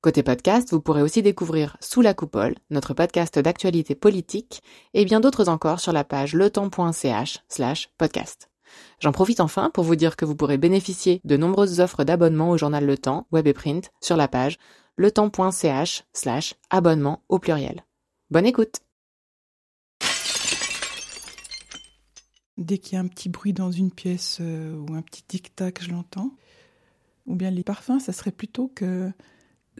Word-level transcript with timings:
Côté 0.00 0.22
podcast, 0.22 0.70
vous 0.70 0.80
pourrez 0.80 1.02
aussi 1.02 1.22
découvrir 1.22 1.76
Sous 1.80 2.02
la 2.02 2.14
coupole, 2.14 2.54
notre 2.70 2.94
podcast 2.94 3.36
d'actualité 3.36 3.96
politique, 3.96 4.62
et 4.94 5.04
bien 5.04 5.18
d'autres 5.18 5.48
encore 5.48 5.80
sur 5.80 5.92
la 5.92 6.04
page 6.04 6.34
letemps.ch 6.34 7.40
slash 7.48 7.90
podcast. 7.98 8.48
J'en 9.00 9.10
profite 9.10 9.40
enfin 9.40 9.70
pour 9.70 9.82
vous 9.82 9.96
dire 9.96 10.14
que 10.14 10.24
vous 10.24 10.36
pourrez 10.36 10.56
bénéficier 10.56 11.20
de 11.24 11.36
nombreuses 11.36 11.80
offres 11.80 12.04
d'abonnement 12.04 12.50
au 12.50 12.56
journal 12.56 12.86
Le 12.86 12.96
Temps, 12.96 13.26
web 13.32 13.48
et 13.48 13.52
print, 13.52 13.90
sur 14.00 14.16
la 14.16 14.28
page 14.28 14.58
letemps.ch 14.98 16.04
slash 16.12 16.54
abonnement 16.70 17.24
au 17.28 17.40
pluriel. 17.40 17.84
Bonne 18.30 18.46
écoute 18.46 18.82
Dès 22.56 22.78
qu'il 22.78 22.92
y 22.92 22.96
a 22.98 23.00
un 23.00 23.08
petit 23.08 23.30
bruit 23.30 23.52
dans 23.52 23.72
une 23.72 23.90
pièce 23.90 24.38
euh, 24.40 24.76
ou 24.76 24.94
un 24.94 25.02
petit 25.02 25.24
tic-tac, 25.24 25.82
je 25.82 25.90
l'entends. 25.90 26.36
Ou 27.26 27.34
bien 27.34 27.50
les 27.50 27.64
parfums, 27.64 27.98
ça 27.98 28.12
serait 28.12 28.30
plutôt 28.30 28.68
que 28.68 29.10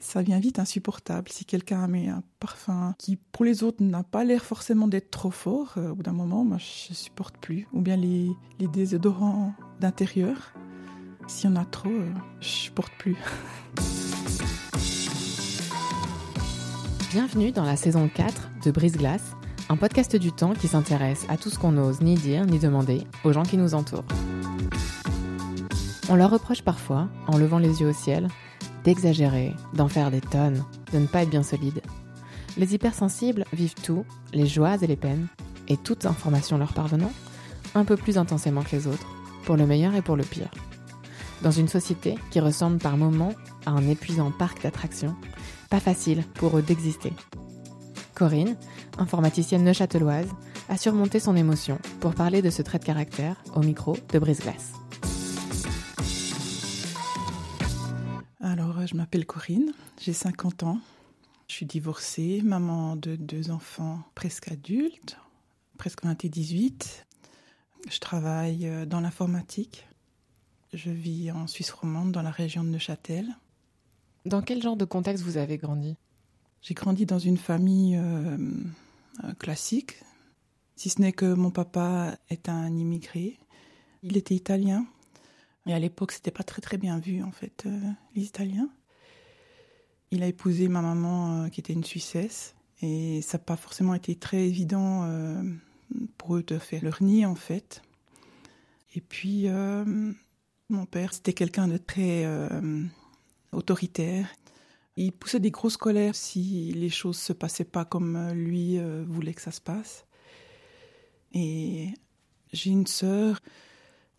ça 0.01 0.23
vient 0.23 0.38
vite 0.38 0.59
insupportable. 0.59 1.29
Si 1.30 1.45
quelqu'un 1.45 1.87
met 1.87 2.09
un 2.09 2.23
parfum 2.41 2.95
qui, 2.98 3.16
pour 3.16 3.45
les 3.45 3.62
autres, 3.62 3.83
n'a 3.83 4.02
pas 4.02 4.25
l'air 4.25 4.45
forcément 4.45 4.89
d'être 4.89 5.11
trop 5.11 5.30
fort, 5.30 5.75
euh, 5.77 5.91
au 5.91 5.95
bout 5.95 6.02
d'un 6.02 6.12
moment, 6.12 6.45
moi, 6.45 6.59
je 6.59 6.95
supporte 6.95 7.37
plus. 7.39 7.66
Ou 7.73 7.80
bien 7.80 7.97
les, 7.97 8.30
désodorants 8.59 9.55
d'intérieur. 9.80 10.53
S'il 11.27 11.51
y 11.51 11.53
en 11.53 11.56
a 11.56 11.65
trop, 11.65 11.91
euh, 11.91 12.11
je 12.41 12.48
supporte 12.48 12.92
plus. 12.98 13.17
Bienvenue 17.11 17.53
dans 17.53 17.64
la 17.64 17.77
saison 17.77 18.08
4 18.14 18.51
de 18.64 18.70
Brise 18.70 18.97
Glace, 18.97 19.34
un 19.69 19.77
podcast 19.77 20.14
du 20.17 20.33
temps 20.33 20.53
qui 20.53 20.69
s'intéresse 20.69 21.25
à 21.28 21.36
tout 21.36 21.51
ce 21.51 21.58
qu'on 21.58 21.73
n'ose 21.73 22.01
ni 22.01 22.14
dire 22.14 22.45
ni 22.45 22.58
demander 22.58 23.05
aux 23.25 23.33
gens 23.33 23.45
qui 23.45 23.56
nous 23.56 23.75
entourent. 23.75 24.05
On 26.11 26.17
leur 26.17 26.30
reproche 26.30 26.62
parfois, 26.62 27.08
en 27.27 27.36
levant 27.36 27.58
les 27.58 27.80
yeux 27.80 27.89
au 27.89 27.92
ciel, 27.92 28.28
d'exagérer, 28.89 29.55
d'en 29.75 29.89
faire 29.89 30.11
des 30.11 30.22
tonnes, 30.22 30.64
de 30.94 30.98
ne 30.98 31.06
pas 31.06 31.22
être 31.22 31.28
bien 31.28 31.42
solide. 31.42 31.83
Les 32.56 32.75
hypersensibles 32.75 33.45
vivent 33.53 33.75
tout, 33.75 34.06
les 34.33 34.47
joies 34.47 34.78
et 34.80 34.86
les 34.86 34.97
peines, 34.97 35.27
et 35.69 35.77
toutes 35.77 36.06
informations 36.06 36.56
leur 36.56 36.72
parvenant, 36.72 37.12
un 37.75 37.84
peu 37.84 37.98
plus 37.98 38.17
intensément 38.17 38.62
que 38.62 38.75
les 38.75 38.86
autres, 38.86 39.06
pour 39.45 39.58
le 39.58 39.67
meilleur 39.67 39.95
et 39.95 40.00
pour 40.00 40.17
le 40.17 40.25
pire. 40.25 40.50
Dans 41.42 41.50
une 41.50 41.69
société 41.69 42.14
qui 42.30 42.41
ressemble 42.41 42.78
par 42.78 42.97
moments 42.97 43.34
à 43.67 43.72
un 43.72 43.86
épuisant 43.86 44.30
parc 44.30 44.62
d'attractions, 44.62 45.14
pas 45.69 45.80
facile 45.80 46.25
pour 46.33 46.56
eux 46.56 46.62
d'exister. 46.62 47.12
Corinne, 48.14 48.56
informaticienne 48.97 49.64
neuchâteloise, 49.64 50.30
a 50.70 50.78
surmonté 50.78 51.20
son 51.20 51.36
émotion 51.36 51.78
pour 52.00 52.14
parler 52.14 52.41
de 52.41 52.48
ce 52.48 52.62
trait 52.62 52.78
de 52.78 52.84
caractère 52.84 53.36
au 53.55 53.61
micro 53.61 53.98
de 54.14 54.19
Brise-Glace. 54.19 54.78
Je 58.89 58.97
m'appelle 58.97 59.27
Corinne, 59.27 59.75
j'ai 60.00 60.14
50 60.14 60.62
ans. 60.62 60.81
Je 61.47 61.55
suis 61.55 61.67
divorcée, 61.67 62.41
maman 62.42 62.97
de 62.97 63.17
deux 63.17 63.50
enfants 63.50 64.00
presque 64.14 64.50
adultes, 64.50 65.19
presque 65.77 66.05
20 66.05 66.25
et 66.25 66.28
18. 66.30 67.06
Je 67.91 67.98
travaille 67.98 68.67
euh, 68.67 68.86
dans 68.86 69.00
l'informatique. 69.00 69.86
Je 70.72 70.91
vis 70.91 71.30
en 71.30 71.47
Suisse 71.47 71.70
romande, 71.70 72.12
dans 72.12 72.22
la 72.22 72.30
région 72.30 72.64
de 72.64 72.70
Neuchâtel. 72.70 73.36
Dans 74.25 74.41
quel 74.41 74.62
genre 74.62 74.77
de 74.77 74.86
contexte 74.86 75.23
vous 75.23 75.36
avez 75.36 75.58
grandi? 75.58 75.97
J'ai 76.63 76.74
grandi 76.74 77.05
dans 77.05 77.18
une 77.18 77.36
famille 77.36 77.95
euh, 77.96 78.39
euh, 79.23 79.34
classique, 79.34 80.02
si 80.77 80.89
ce 80.89 81.01
n'est 81.02 81.13
que 81.13 81.34
mon 81.34 81.51
papa 81.51 82.17
est 82.30 82.48
un 82.48 82.74
immigré. 82.74 83.39
Il 84.02 84.17
était 84.17 84.34
italien, 84.34 84.86
et 85.67 85.74
à 85.74 85.79
l'époque, 85.79 86.13
c'était 86.13 86.30
pas 86.30 86.45
très 86.45 86.63
très 86.63 86.79
bien 86.79 86.98
vu 86.98 87.23
en 87.23 87.33
fait, 87.33 87.67
les 88.14 88.23
Italiens. 88.23 88.70
Il 90.11 90.23
a 90.23 90.27
épousé 90.27 90.69
ma 90.69 90.80
maman 90.80 91.42
euh, 91.45 91.48
qui 91.48 91.61
était 91.61 91.74
une 91.74 91.85
Suissesse 91.85 92.55
et 92.80 93.20
ça 93.20 93.36
n'a 93.36 93.45
pas 93.45 93.57
forcément 93.57 93.95
été 93.95 94.14
très 94.14 94.46
évident 94.46 95.05
euh, 95.05 95.42
pour 96.17 96.36
eux 96.36 96.42
de 96.42 96.58
faire 96.58 96.83
leur 96.83 97.02
nid 97.02 97.27
en 97.27 97.35
fait. 97.35 97.83
Et 98.95 99.02
puis 99.02 99.48
euh, 99.48 99.85
mon 100.70 100.86
père 100.86 101.13
c'était 101.13 101.35
quelqu'un 101.35 101.69
de 101.69 101.77
très 101.77 102.27
autoritaire. 103.52 104.29
Il 104.96 105.13
poussait 105.13 105.41
des 105.41 105.51
grosses 105.51 105.77
colères 105.77 106.14
si 106.14 106.73
les 106.73 106.90
choses 106.90 107.19
se 107.19 107.33
passaient 107.33 107.64
pas 107.64 107.85
comme 107.85 108.30
lui 108.33 108.80
voulait 109.07 109.35
que 109.35 109.42
ça 109.42 109.52
se 109.52 109.61
passe. 109.61 110.07
Et 111.35 111.90
j'ai 112.52 112.70
une 112.70 112.86
sœur, 112.86 113.40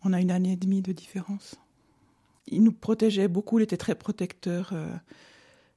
on 0.02 0.12
a 0.12 0.20
une 0.20 0.30
année 0.30 0.52
et 0.52 0.56
demie 0.56 0.82
de 0.82 0.92
différence. 0.92 1.56
Il 2.46 2.62
nous 2.62 2.72
protégeait 2.72 3.28
beaucoup, 3.28 3.58
il 3.58 3.62
était 3.62 3.76
très 3.76 3.94
protecteur. 3.94 4.72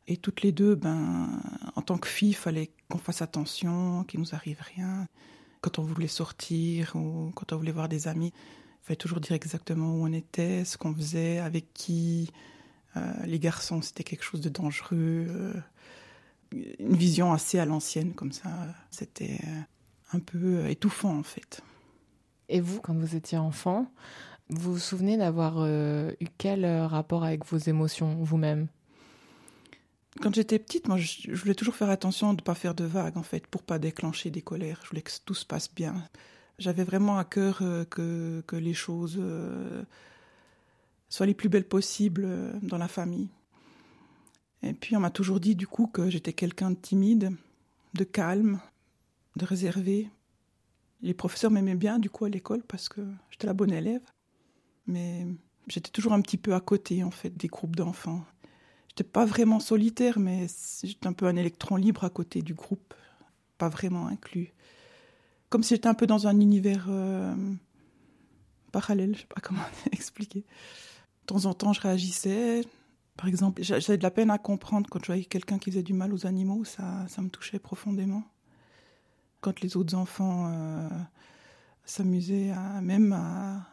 Et 0.08 0.18
toutes 0.18 0.42
les 0.42 0.52
deux, 0.52 0.76
ben, 0.76 1.42
en 1.76 1.82
tant 1.82 1.98
que 1.98 2.08
fille, 2.08 2.30
il 2.30 2.36
fallait 2.36 2.72
qu'on 2.90 2.98
fasse 2.98 3.22
attention, 3.22 4.04
qu'il 4.04 4.20
nous 4.20 4.36
arrive 4.36 4.60
rien. 4.76 5.08
Quand 5.62 5.80
on 5.80 5.84
voulait 5.84 6.08
sortir 6.08 6.96
ou 6.96 7.32
quand 7.36 7.54
on 7.54 7.58
voulait 7.58 7.72
voir 7.72 7.88
des 7.88 8.08
amis, 8.10 8.34
il 8.36 8.86
fallait 8.86 8.98
toujours 8.98 9.22
dire 9.22 9.32
exactement 9.32 9.96
où 9.96 10.04
on 10.04 10.12
était, 10.12 10.66
ce 10.66 10.78
qu'on 10.78 10.94
faisait, 10.94 11.40
avec 11.40 11.74
qui. 11.74 12.30
Euh, 12.98 13.12
les 13.26 13.40
garçons, 13.40 13.82
c'était 13.82 14.04
quelque 14.04 14.24
chose 14.24 14.42
de 14.42 14.50
dangereux. 14.50 15.26
Euh, 15.30 15.54
une 16.80 16.96
vision 16.96 17.32
assez 17.32 17.58
à 17.58 17.66
l'ancienne, 17.66 18.14
comme 18.14 18.34
ça. 18.34 18.50
C'était 18.92 19.40
un 20.12 20.20
peu 20.20 20.70
étouffant, 20.70 21.18
en 21.18 21.24
fait. 21.24 21.62
Et 22.50 22.60
vous, 22.60 22.82
quand 22.82 22.94
vous 22.94 23.16
étiez 23.16 23.38
enfant, 23.38 23.88
vous 24.50 24.74
vous 24.74 24.80
souvenez 24.80 25.18
d'avoir 25.18 25.56
euh, 25.60 26.12
eu 26.20 26.28
quel 26.38 26.66
rapport 26.66 27.24
avec 27.24 27.46
vos 27.46 27.58
émotions 27.58 28.16
vous-même? 28.16 28.68
Quand 30.22 30.34
j'étais 30.36 30.60
petite, 30.60 30.88
moi, 30.88 30.98
je, 30.98 31.32
voulais 31.32 31.56
toujours 31.56 31.76
faire 31.76 31.90
attention 31.90 32.34
de 32.34 32.42
ne 32.42 32.46
pas 32.46 32.56
faire 32.56 32.76
de 32.76 32.84
vagues, 32.84 33.18
en 33.18 33.24
fait, 33.24 33.48
pour 33.48 33.64
pas 33.64 33.80
déclencher 33.80 34.30
des 34.30 34.42
colères. 34.42 34.80
Je 34.84 34.90
voulais 34.90 35.02
que 35.02 35.12
tout 35.26 35.34
se 35.34 35.46
passe 35.46 35.74
bien. 35.74 35.96
J'avais 36.60 36.84
vraiment 36.84 37.18
à 37.18 37.26
cœur 37.26 37.60
euh, 37.62 37.84
que, 37.86 38.44
que, 38.46 38.56
les 38.56 38.76
choses 38.76 39.18
euh, 39.20 39.84
soient 41.10 41.26
les 41.26 41.34
plus 41.34 41.50
belles 41.50 41.68
possibles 41.68 42.26
euh, 42.26 42.54
dans 42.62 42.78
la 42.78 42.88
famille. 42.88 43.30
Et 44.62 44.74
puis, 44.74 44.96
on 44.96 45.00
m'a 45.00 45.10
toujours 45.10 45.40
dit, 45.40 45.56
du 45.56 45.68
coup, 45.68 45.88
que 45.88 46.10
j'étais 46.10 46.34
quelqu'un 46.34 46.70
de 46.72 46.76
timide, 46.76 47.32
de 47.96 48.04
calme, 48.04 48.60
de 49.36 49.46
réservé. 49.46 50.10
Les 51.02 51.16
professeurs 51.16 51.52
m'aimaient 51.52 51.76
bien, 51.76 51.98
du 51.98 52.10
coup, 52.10 52.26
à 52.26 52.30
l'école, 52.30 52.62
parce 52.64 52.88
que 52.88 53.02
j'étais 53.32 53.48
la 53.48 53.54
bonne 53.54 53.74
élève. 53.74 54.04
Mais 54.86 55.26
j'étais 55.68 55.90
toujours 55.90 56.14
un 56.14 56.22
petit 56.22 56.38
peu 56.38 56.54
à 56.54 56.62
côté, 56.62 57.04
en 57.04 57.12
fait, 57.12 57.36
des 57.36 57.48
groupes 57.48 57.76
d'enfants. 57.76 58.24
J'étais 58.94 59.10
pas 59.10 59.26
vraiment 59.26 59.60
solitaire, 59.60 60.20
mais 60.20 60.46
j'étais 60.84 61.08
un 61.08 61.14
peu 61.14 61.26
un 61.26 61.36
électron 61.36 61.78
libre 61.78 62.04
à 62.04 62.12
côté 62.12 62.44
du 62.44 62.54
groupe, 62.54 62.94
pas 63.58 63.68
vraiment 63.68 64.06
inclus. 64.06 64.54
Comme 65.50 65.64
si 65.64 65.74
j'étais 65.74 65.88
un 65.88 65.96
peu 65.96 66.06
dans 66.06 66.28
un 66.28 66.40
univers 66.40 66.86
euh, 66.90 67.34
parallèle, 68.72 69.16
je 69.16 69.22
sais 69.22 69.28
pas 69.28 69.42
comment 69.42 69.64
expliquer. 69.92 70.42
De 70.42 71.26
temps 71.26 71.46
en 71.46 71.56
temps, 71.56 71.74
je 71.74 71.82
réagissais. 71.82 72.62
Par 73.18 73.28
exemple, 73.28 73.64
j'avais 73.64 73.98
de 73.98 74.04
la 74.04 74.12
peine 74.12 74.30
à 74.30 74.38
comprendre 74.38 74.88
quand 74.92 75.00
je 75.00 75.08
voyais 75.08 75.26
quelqu'un 75.26 75.58
qui 75.58 75.72
faisait 75.72 75.82
du 75.82 75.94
mal 75.94 76.14
aux 76.14 76.28
animaux, 76.28 76.64
ça, 76.64 77.08
ça 77.08 77.24
me 77.24 77.30
touchait 77.30 77.58
profondément. 77.58 78.24
Quand 79.42 79.60
les 79.62 79.76
autres 79.76 79.96
enfants 79.96 80.52
euh, 80.52 80.88
s'amusaient 81.84 82.52
à, 82.52 82.80
même 82.82 83.12
à, 83.14 83.68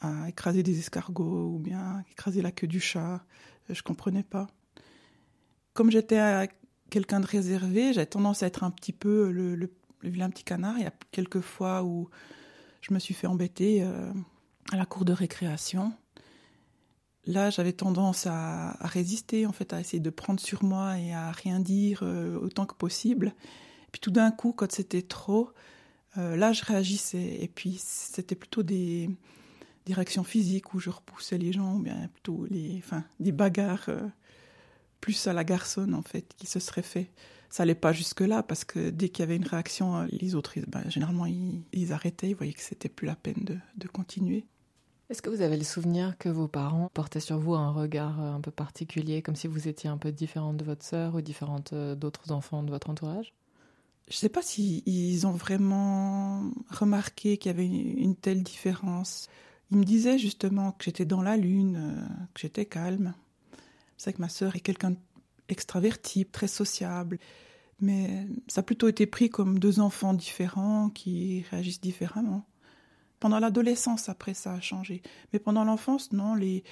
à 0.00 0.28
écraser 0.28 0.64
des 0.64 0.80
escargots 0.80 1.54
ou 1.54 1.60
bien 1.60 2.02
écraser 2.10 2.42
la 2.42 2.50
queue 2.50 2.66
du 2.66 2.80
chat, 2.80 3.24
je 3.68 3.82
comprenais 3.82 4.24
pas 4.24 4.48
comme 5.74 5.90
j'étais 5.90 6.48
quelqu'un 6.88 7.20
de 7.20 7.26
réservé, 7.26 7.92
j'avais 7.92 8.06
tendance 8.06 8.42
à 8.42 8.46
être 8.46 8.62
un 8.62 8.70
petit 8.70 8.92
peu 8.92 9.30
le, 9.30 9.70
vilain 10.02 10.30
petit 10.30 10.44
canard. 10.44 10.76
Il 10.78 10.84
y 10.84 10.86
a 10.86 10.92
quelques 11.10 11.40
fois 11.40 11.82
où 11.82 12.08
je 12.80 12.94
me 12.94 12.98
suis 12.98 13.14
fait 13.14 13.26
embêter 13.26 13.82
euh, 13.82 14.12
à 14.70 14.76
la 14.76 14.86
cour 14.86 15.04
de 15.04 15.12
récréation. 15.12 15.92
Là, 17.26 17.50
j'avais 17.50 17.72
tendance 17.72 18.26
à, 18.26 18.76
résister, 18.82 19.46
en 19.46 19.52
fait, 19.52 19.72
à 19.72 19.80
essayer 19.80 20.00
de 20.00 20.10
prendre 20.10 20.40
sur 20.40 20.62
moi 20.62 20.98
et 20.98 21.12
à 21.12 21.32
rien 21.32 21.58
dire 21.58 22.00
euh, 22.02 22.38
autant 22.38 22.66
que 22.66 22.74
possible. 22.74 23.34
puis 23.90 24.00
tout 24.00 24.10
d'un 24.10 24.30
coup, 24.30 24.52
quand 24.52 24.70
c'était 24.70 25.02
trop, 25.02 25.50
euh, 26.18 26.36
là, 26.36 26.52
je 26.52 26.64
réagissais. 26.64 27.38
Et 27.40 27.48
puis, 27.48 27.80
c'était 27.82 28.36
plutôt 28.36 28.62
des, 28.62 29.10
réactions 29.88 30.22
physiques 30.22 30.74
où 30.74 30.78
je 30.78 30.90
repoussais 30.90 31.38
les 31.38 31.52
gens, 31.52 31.76
ou 31.76 31.78
bien 31.80 32.08
plutôt 32.12 32.46
les, 32.50 32.76
enfin, 32.78 33.04
des 33.18 33.32
bagarres 33.32 33.90
plus 35.04 35.26
à 35.26 35.34
la 35.34 35.44
garçonne 35.44 35.94
en 35.94 36.00
fait 36.00 36.32
qui 36.38 36.46
se 36.46 36.58
serait 36.58 36.80
fait. 36.80 37.10
ça 37.50 37.64
allait 37.64 37.74
pas 37.74 37.92
jusque-là 37.92 38.42
parce 38.42 38.64
que 38.64 38.88
dès 38.88 39.10
qu'il 39.10 39.22
y 39.22 39.24
avait 39.24 39.36
une 39.36 39.46
réaction, 39.46 40.08
les 40.10 40.34
autres, 40.34 40.54
ben, 40.66 40.82
généralement, 40.88 41.26
ils, 41.26 41.92
arrêtaient, 41.92 42.30
ils 42.30 42.34
voyaient 42.34 42.54
que 42.54 42.62
c'était 42.62 42.88
plus 42.88 43.06
la 43.06 43.14
peine 43.14 43.44
de, 43.44 43.58
de 43.76 43.86
continuer. 43.86 44.46
Est-ce 45.10 45.20
que 45.20 45.28
vous 45.28 45.42
avez 45.42 45.58
le 45.58 45.64
souvenir 45.64 46.16
que 46.16 46.30
vos 46.30 46.48
parents 46.48 46.90
portaient 46.94 47.20
sur 47.20 47.38
vous 47.38 47.52
un 47.54 47.70
regard 47.70 48.18
un 48.18 48.40
peu 48.40 48.50
particulier, 48.50 49.20
comme 49.20 49.36
si 49.36 49.46
vous 49.46 49.68
étiez 49.68 49.90
un 49.90 49.98
peu 49.98 50.10
différente 50.10 50.56
de 50.56 50.64
votre 50.64 50.82
sœur 50.82 51.14
ou 51.14 51.20
différente 51.20 51.74
euh, 51.74 51.94
d'autres 51.94 52.32
enfants 52.32 52.62
de 52.62 52.70
votre 52.70 52.88
entourage? 52.88 53.34
Je 54.08 54.14
ne 54.14 54.18
sais 54.20 54.30
pas 54.30 54.40
s'ils 54.40 55.26
ont 55.26 55.32
vraiment 55.32 56.50
remarqué 56.70 57.36
qu'il 57.36 57.50
y 57.50 57.54
avait 57.54 57.66
une 57.66 58.16
telle 58.16 58.42
différence. 58.42 59.28
Ils 59.70 59.76
me 59.76 59.84
disaient 59.84 60.18
justement 60.18 60.72
que 60.72 60.84
j'étais 60.84 61.04
dans 61.04 61.20
la 61.20 61.36
lune, 61.36 61.76
euh, 61.76 62.06
que 62.32 62.40
j'étais 62.40 62.64
calme. 62.64 63.12
C'est 64.04 64.12
que 64.12 64.20
ma 64.20 64.28
sœur 64.28 64.54
est 64.54 64.60
quelqu'un 64.60 64.94
d'extraverti, 65.48 66.26
très 66.26 66.46
sociable. 66.46 67.18
Mais 67.80 68.26
ça 68.48 68.60
a 68.60 68.62
plutôt 68.62 68.86
été 68.86 69.06
pris 69.06 69.30
comme 69.30 69.58
deux 69.58 69.80
enfants 69.80 70.12
différents 70.12 70.90
qui 70.90 71.46
réagissent 71.50 71.80
différemment. 71.80 72.44
Pendant 73.18 73.38
l'adolescence, 73.38 74.10
après, 74.10 74.34
ça 74.34 74.52
a 74.52 74.60
changé. 74.60 75.00
Mais 75.32 75.38
pendant 75.38 75.64
l'enfance, 75.64 76.12
non, 76.12 76.34
les... 76.34 76.64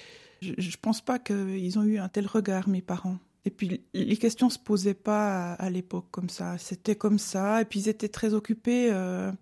je 0.42 0.50
ne 0.50 0.76
pense 0.82 1.00
pas 1.00 1.18
qu'ils 1.18 1.78
ont 1.78 1.84
eu 1.84 1.96
un 1.96 2.10
tel 2.10 2.26
regard, 2.26 2.68
mes 2.68 2.82
parents. 2.82 3.16
Et 3.46 3.50
puis, 3.50 3.82
les 3.94 4.16
questions 4.18 4.50
se 4.50 4.58
posaient 4.58 4.92
pas 4.92 5.54
à, 5.54 5.70
l'époque 5.70 6.08
comme 6.10 6.28
ça. 6.28 6.58
C'était 6.58 6.96
comme 6.96 7.18
ça. 7.18 7.62
Et 7.62 7.64
puis, 7.64 7.80
ils 7.80 7.88
étaient 7.88 8.10
très 8.10 8.34
occupés. 8.34 8.90
Euh, 8.92 9.32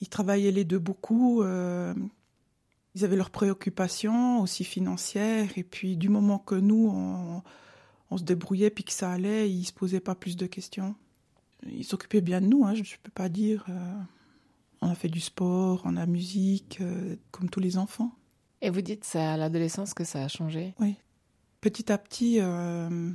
ils 0.00 0.08
travaillaient 0.08 0.50
les 0.50 0.64
deux 0.64 0.80
beaucoup. 0.80 1.44
Euh, 1.44 1.94
ils 2.94 3.04
avaient 3.04 3.16
leurs 3.16 3.30
préoccupations 3.30 4.40
aussi 4.40 4.64
financières. 4.64 5.56
Et 5.56 5.64
puis, 5.64 5.96
du 5.96 6.08
moment 6.08 6.38
que 6.38 6.54
nous, 6.54 7.42
on, 8.10 8.16
se 8.18 8.24
débrouillait 8.24 8.68
puis 8.68 8.84
que 8.84 8.92
ça 8.92 9.10
allait, 9.10 9.50
ils 9.50 9.64
se 9.64 9.72
posaient 9.72 10.00
pas 10.00 10.14
plus 10.14 10.36
de 10.36 10.46
questions. 10.46 10.94
Ils 11.66 11.84
s'occupaient 11.84 12.20
bien 12.20 12.42
de 12.42 12.46
nous, 12.46 12.64
hein, 12.64 12.74
je 12.74 12.80
ne 12.80 13.02
peux 13.02 13.10
pas 13.10 13.30
dire. 13.30 13.64
Euh, 13.70 13.94
on 14.82 14.88
a 14.88 14.94
fait 14.94 15.08
du 15.08 15.20
sport, 15.20 15.80
on 15.86 15.96
a 15.96 16.04
musique, 16.04 16.78
euh, 16.82 17.16
comme 17.30 17.48
tous 17.48 17.60
les 17.60 17.78
enfants. 17.78 18.12
Et 18.60 18.68
vous 18.68 18.82
dites 18.82 19.04
c'est 19.04 19.18
à 19.18 19.36
l'adolescence 19.38 19.94
que 19.94 20.04
ça 20.04 20.24
a 20.24 20.28
changé 20.28 20.74
Oui. 20.78 20.96
Petit 21.62 21.90
à 21.90 21.96
petit, 21.96 22.38
euh, 22.40 23.10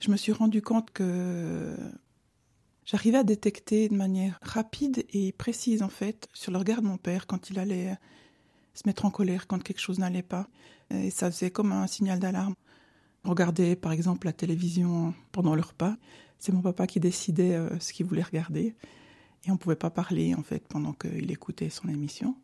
je 0.00 0.10
me 0.10 0.16
suis 0.16 0.32
rendu 0.32 0.60
compte 0.60 0.90
que 0.90 1.76
j'arrivais 2.84 3.18
à 3.18 3.24
détecter 3.24 3.88
de 3.88 3.94
manière 3.94 4.38
rapide 4.42 5.04
et 5.10 5.30
précise, 5.32 5.82
en 5.82 5.88
fait, 5.88 6.28
sur 6.32 6.50
le 6.50 6.58
regard 6.58 6.82
de 6.82 6.86
mon 6.86 6.96
père 6.96 7.28
quand 7.28 7.50
il 7.50 7.58
allait 7.60 7.96
se 8.74 8.82
mettre 8.86 9.04
en 9.04 9.10
colère 9.10 9.46
quand 9.46 9.62
quelque 9.62 9.80
chose 9.80 9.98
n'allait 9.98 10.22
pas. 10.22 10.48
Et 10.90 11.10
ça 11.10 11.30
faisait 11.30 11.50
comme 11.50 11.72
un 11.72 11.86
signal 11.86 12.18
d'alarme. 12.18 12.54
Regarder, 13.24 13.76
par 13.76 13.92
exemple, 13.92 14.26
la 14.26 14.32
télévision 14.32 15.14
pendant 15.32 15.54
le 15.54 15.62
repas. 15.62 15.96
C'est 16.38 16.52
mon 16.52 16.62
papa 16.62 16.86
qui 16.86 17.00
décidait 17.00 17.54
euh, 17.54 17.78
ce 17.78 17.92
qu'il 17.92 18.06
voulait 18.06 18.22
regarder. 18.22 18.74
Et 19.44 19.50
on 19.50 19.54
ne 19.54 19.58
pouvait 19.58 19.76
pas 19.76 19.90
parler, 19.90 20.34
en 20.34 20.42
fait, 20.42 20.66
pendant 20.66 20.92
qu'il 20.92 21.30
écoutait 21.30 21.68
son 21.68 21.88
émission. 21.88 22.34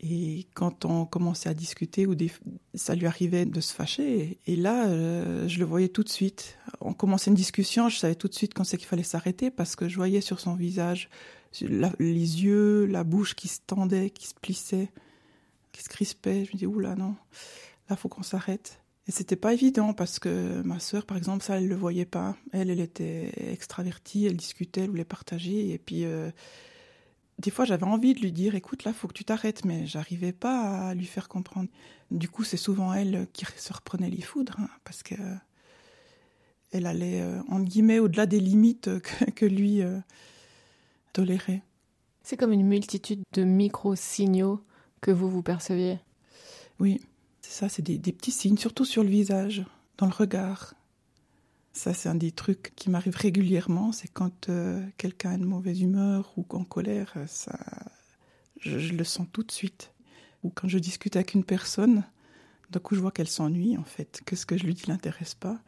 Et 0.00 0.46
quand 0.54 0.86
on 0.86 1.04
commençait 1.04 1.48
à 1.48 1.54
discuter, 1.54 2.06
ou 2.06 2.16
ça 2.74 2.94
lui 2.94 3.06
arrivait 3.06 3.44
de 3.44 3.60
se 3.60 3.74
fâcher, 3.74 4.38
et 4.46 4.56
là, 4.56 4.86
euh, 4.86 5.46
je 5.46 5.58
le 5.58 5.64
voyais 5.64 5.88
tout 5.88 6.02
de 6.02 6.08
suite. 6.08 6.56
On 6.80 6.94
commençait 6.94 7.30
une 7.30 7.36
discussion, 7.36 7.88
je 7.88 7.98
savais 7.98 8.14
tout 8.14 8.26
de 8.26 8.34
suite 8.34 8.54
quand 8.54 8.64
c'est 8.64 8.78
qu'il 8.78 8.88
fallait 8.88 9.02
s'arrêter, 9.02 9.50
parce 9.50 9.76
que 9.76 9.88
je 9.88 9.96
voyais 9.96 10.22
sur 10.22 10.40
son 10.40 10.54
visage 10.54 11.10
les 11.60 12.44
yeux, 12.44 12.86
la 12.86 13.04
bouche 13.04 13.34
qui 13.34 13.48
se 13.48 13.60
tendait, 13.66 14.10
qui 14.10 14.26
se 14.26 14.34
plissait, 14.34 14.90
qui 15.72 15.82
se 15.82 15.88
crispait? 15.88 16.44
Je 16.44 16.52
me 16.52 16.58
dis, 16.58 16.66
oula, 16.66 16.94
non, 16.94 17.14
là, 17.88 17.96
faut 17.96 18.08
qu'on 18.08 18.22
s'arrête. 18.22 18.80
Et 19.06 19.12
c'était 19.12 19.36
pas 19.36 19.52
évident 19.52 19.92
parce 19.92 20.18
que 20.18 20.62
ma 20.62 20.78
sœur, 20.78 21.04
par 21.04 21.16
exemple, 21.16 21.42
ça, 21.42 21.56
elle 21.56 21.68
le 21.68 21.74
voyait 21.74 22.04
pas. 22.04 22.36
Elle, 22.52 22.70
elle 22.70 22.80
était 22.80 23.32
extravertie, 23.52 24.26
elle 24.26 24.36
discutait, 24.36 24.82
elle 24.82 24.90
voulait 24.90 25.04
partager. 25.04 25.72
Et 25.72 25.78
puis, 25.78 26.04
euh, 26.04 26.30
des 27.38 27.50
fois, 27.50 27.64
j'avais 27.64 27.86
envie 27.86 28.14
de 28.14 28.20
lui 28.20 28.32
dire, 28.32 28.54
écoute, 28.54 28.84
là, 28.84 28.92
faut 28.92 29.08
que 29.08 29.14
tu 29.14 29.24
t'arrêtes, 29.24 29.64
mais 29.64 29.86
j'arrivais 29.86 30.32
pas 30.32 30.88
à 30.88 30.94
lui 30.94 31.06
faire 31.06 31.28
comprendre. 31.28 31.68
Du 32.10 32.28
coup, 32.28 32.44
c'est 32.44 32.56
souvent 32.56 32.92
elle 32.92 33.26
qui 33.32 33.46
se 33.56 33.72
reprenait 33.72 34.10
les 34.10 34.20
foudres, 34.20 34.56
hein, 34.60 34.68
parce 34.84 35.02
que 35.02 35.14
elle 36.72 36.86
allait, 36.86 37.20
euh, 37.20 37.42
en 37.48 37.60
guillemets, 37.60 37.98
au-delà 37.98 38.26
des 38.26 38.40
limites 38.40 38.90
que, 39.34 39.46
lui 39.46 39.82
euh, 39.82 39.98
tolérait. 41.12 41.62
C'est 42.22 42.36
comme 42.36 42.52
une 42.52 42.66
multitude 42.66 43.22
de 43.32 43.42
micro-signaux 43.42 44.62
que 45.00 45.10
vous 45.10 45.30
vous 45.30 45.42
perceviez. 45.42 45.98
Oui. 46.78 47.00
C'est 47.42 47.52
ça, 47.52 47.68
c'est 47.68 47.82
des, 47.82 48.12
petits 48.12 48.30
signes, 48.30 48.58
surtout 48.58 48.84
sur 48.84 49.02
le 49.02 49.08
visage, 49.08 49.64
dans 49.98 50.06
le 50.06 50.12
regard. 50.12 50.74
Ça, 51.72 51.94
c'est 51.94 52.08
un 52.08 52.14
des 52.14 52.32
trucs 52.32 52.72
qui 52.76 52.90
m'arrive 52.90 53.16
régulièrement, 53.16 53.92
c'est 53.92 54.08
quand 54.08 54.48
euh, 54.48 54.84
quelqu'un 54.96 55.30
a 55.30 55.34
une 55.34 55.44
mauvaise 55.44 55.80
humeur 55.80 56.32
ou 56.36 56.44
en 56.50 56.64
colère, 56.64 57.14
ça, 57.26 57.58
je, 58.60 58.92
le 58.92 59.04
sens 59.04 59.26
tout 59.32 59.42
de 59.42 59.52
suite. 59.52 59.92
Ou 60.42 60.50
quand 60.50 60.68
je 60.68 60.78
discute 60.78 61.16
avec 61.16 61.34
une 61.34 61.44
personne, 61.44 62.04
d'un 62.70 62.80
coup 62.80 62.94
je 62.94 63.00
vois 63.00 63.10
qu'elle 63.10 63.28
s'ennuie 63.28 63.76
en 63.76 63.84
fait, 63.84 64.20
que 64.24 64.36
ce 64.36 64.46
que 64.46 64.56
je 64.56 64.64
lui 64.64 64.74
dis 64.74 64.84
l'intéresse 64.86 65.34
pas? 65.34 65.60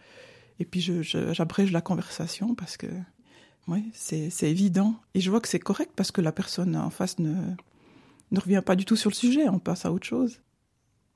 Et 0.58 0.64
puis 0.64 0.80
j'abrège 0.80 1.72
la 1.72 1.80
conversation 1.80 2.54
parce 2.54 2.76
que 2.76 2.86
ouais, 3.68 3.82
c'est 3.92 4.30
évident. 4.42 4.94
Et 5.14 5.20
je 5.20 5.30
vois 5.30 5.40
que 5.40 5.48
c'est 5.48 5.58
correct 5.58 5.92
parce 5.94 6.10
que 6.10 6.20
la 6.20 6.32
personne 6.32 6.76
en 6.76 6.90
face 6.90 7.18
ne, 7.18 7.54
ne 8.32 8.40
revient 8.40 8.62
pas 8.64 8.76
du 8.76 8.84
tout 8.84 8.96
sur 8.96 9.10
le 9.10 9.14
sujet, 9.14 9.48
on 9.48 9.58
passe 9.58 9.84
à 9.84 9.92
autre 9.92 10.06
chose. 10.06 10.40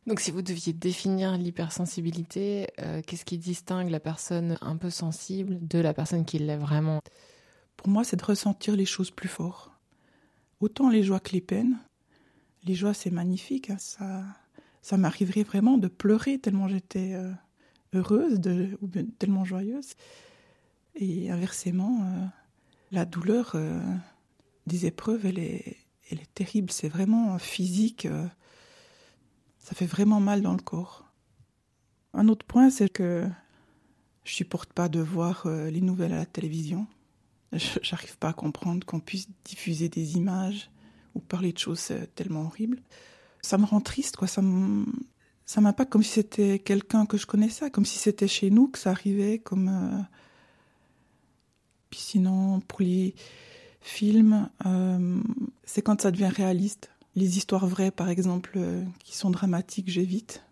Donc 0.06 0.20
si 0.20 0.30
vous 0.30 0.42
deviez 0.42 0.72
définir 0.72 1.36
l'hypersensibilité, 1.36 2.68
euh, 2.78 3.02
qu'est-ce 3.04 3.24
qui 3.24 3.38
distingue 3.38 3.90
la 3.90 3.98
personne 3.98 4.56
un 4.60 4.76
peu 4.76 4.90
sensible 4.90 5.66
de 5.66 5.80
la 5.80 5.92
personne 5.94 6.24
qui 6.24 6.38
l'est 6.38 6.56
vraiment? 6.56 7.00
Pour 7.76 7.88
moi, 7.88 8.04
c'est 8.04 8.16
de 8.16 8.24
ressentir 8.24 8.76
les 8.76 8.84
choses 8.84 9.10
plus 9.10 9.28
fort. 9.28 9.72
Autant 10.60 10.90
les 10.90 11.02
joies 11.02 11.18
que 11.18 11.32
les 11.32 11.40
peines. 11.40 11.76
Les 12.64 12.74
joies, 12.74 12.94
c'est 12.94 13.10
magnifique. 13.10 13.70
Hein, 13.70 13.78
ça, 13.78 14.22
ça 14.80 14.96
m'arriverait 14.96 15.42
vraiment 15.42 15.76
de 15.76 15.88
pleurer 15.88 16.38
tellement 16.38 16.68
j'étais 16.68 17.14
euh, 17.14 17.32
heureuse 17.92 18.38
de, 18.38 18.78
ou 18.80 18.88
tellement 19.18 19.44
joyeuse. 19.44 19.94
Et 20.94 21.30
inversement, 21.30 22.02
euh, 22.02 22.24
la 22.92 23.04
douleur 23.04 23.56
des 24.66 24.86
épreuves, 24.86 25.26
elle 25.26 25.40
est, 25.40 25.76
elle 26.10 26.20
est 26.20 26.34
terrible. 26.34 26.70
C'est 26.70 26.88
vraiment 26.88 27.38
physique. 27.38 28.08
Ça 29.58 29.74
fait 29.74 29.86
vraiment 29.86 30.20
mal 30.20 30.42
dans 30.42 30.52
le 30.52 30.62
corps. 30.62 31.04
Un 32.14 32.28
autre 32.28 32.46
point, 32.46 32.70
c'est 32.70 32.88
que 32.88 33.28
je 34.26 34.32
supporte 34.32 34.72
pas 34.72 34.88
de 34.88 35.00
voir 35.00 35.46
euh, 35.46 35.70
les 35.70 35.80
nouvelles 35.80 36.12
à 36.12 36.18
la 36.18 36.26
télévision. 36.26 36.86
J'arrive 37.52 38.18
pas 38.18 38.30
à 38.30 38.32
comprendre 38.32 38.84
qu'on 38.84 39.00
puisse 39.00 39.28
diffuser 39.44 39.88
des 39.88 40.16
images 40.16 40.70
ou 41.14 41.20
parler 41.20 41.52
de 41.52 41.58
choses 41.58 41.88
euh, 41.92 42.06
tellement 42.14 42.42
horribles. 42.42 42.82
Ça 43.40 43.56
me 43.56 43.64
rend 43.64 43.80
triste, 43.80 44.16
quoi. 44.16 44.26
Ça 44.26 44.42
ça 45.44 45.60
m'impacte 45.60 45.92
comme 45.92 46.02
si 46.02 46.10
c'était 46.10 46.58
quelqu'un 46.58 47.06
que 47.06 47.16
je 47.16 47.26
connaissais, 47.26 47.70
comme 47.70 47.84
si 47.84 47.98
c'était 47.98 48.26
chez 48.26 48.50
nous 48.50 48.66
que 48.66 48.78
ça 48.78 48.90
arrivait, 48.90 49.38
comme. 49.38 49.68
Euh, 49.68 50.02
puis 51.88 52.00
sinon, 52.00 52.60
pour 52.60 52.80
les 52.80 53.14
films, 53.86 54.48
c'est 55.64 55.82
quand 55.82 56.00
ça 56.00 56.10
devient 56.10 56.30
réaliste. 56.34 56.90
Les 57.16 57.38
histoires 57.38 57.66
vraies, 57.66 57.90
par 57.90 58.10
exemple, 58.10 58.52
euh, 58.56 58.84
qui 59.02 59.16
sont 59.16 59.30
dramatiques, 59.30 59.88
j'évite. 59.88 60.44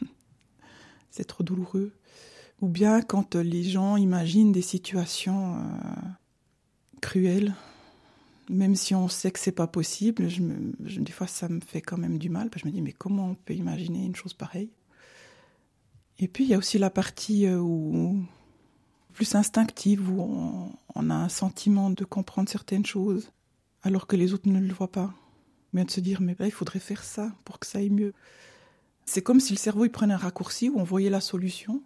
c'est 1.10 1.24
trop 1.24 1.42
douloureux. 1.42 1.92
Ou 2.60 2.68
bien 2.68 3.02
quand 3.02 3.34
euh, 3.34 3.42
les 3.42 3.64
gens 3.64 3.96
imaginent 3.96 4.52
des 4.52 4.62
situations 4.62 5.56
euh, 5.56 5.60
cruelles, 7.00 7.54
même 8.48 8.76
si 8.76 8.94
on 8.94 9.08
sait 9.08 9.32
que 9.32 9.40
c'est 9.40 9.52
pas 9.52 9.66
possible, 9.66 10.28
je 10.28 11.00
des 11.00 11.12
fois 11.12 11.26
ça 11.26 11.48
me 11.48 11.60
fait 11.60 11.80
quand 11.80 11.98
même 11.98 12.18
du 12.18 12.28
mal. 12.28 12.50
Je 12.56 12.66
me 12.66 12.72
dis 12.72 12.82
mais 12.82 12.92
comment 12.92 13.30
on 13.30 13.34
peut 13.34 13.54
imaginer 13.54 14.04
une 14.04 14.16
chose 14.16 14.34
pareille? 14.34 14.70
Et 16.18 16.28
puis 16.28 16.44
il 16.44 16.50
y 16.50 16.54
a 16.54 16.58
aussi 16.58 16.78
la 16.78 16.90
partie 16.90 17.48
où 17.48 18.24
plus 19.12 19.34
instinctive 19.34 20.10
où 20.10 20.72
on, 20.94 21.10
a 21.10 21.14
un 21.14 21.28
sentiment 21.28 21.90
de 21.90 22.04
comprendre 22.04 22.48
certaines 22.48 22.86
choses 22.86 23.30
alors 23.82 24.06
que 24.06 24.16
les 24.16 24.32
autres 24.32 24.48
ne 24.48 24.60
le 24.60 24.72
voient 24.72 24.92
pas 24.92 25.12
mais 25.72 25.84
de 25.84 25.90
se 25.90 26.00
dire 26.00 26.20
mais 26.20 26.36
il 26.40 26.50
faudrait 26.50 26.78
faire 26.78 27.04
ça 27.04 27.32
pour 27.44 27.58
que 27.58 27.66
ça 27.66 27.78
aille 27.78 27.90
mieux. 27.90 28.12
C'est 29.04 29.22
comme 29.22 29.40
si 29.40 29.52
le 29.52 29.58
cerveau 29.58 29.84
il 29.84 29.90
prenait 29.90 30.14
un 30.14 30.18
raccourci 30.18 30.68
où 30.68 30.78
on 30.78 30.84
voyait 30.84 31.10
la 31.10 31.20
solution, 31.20 31.82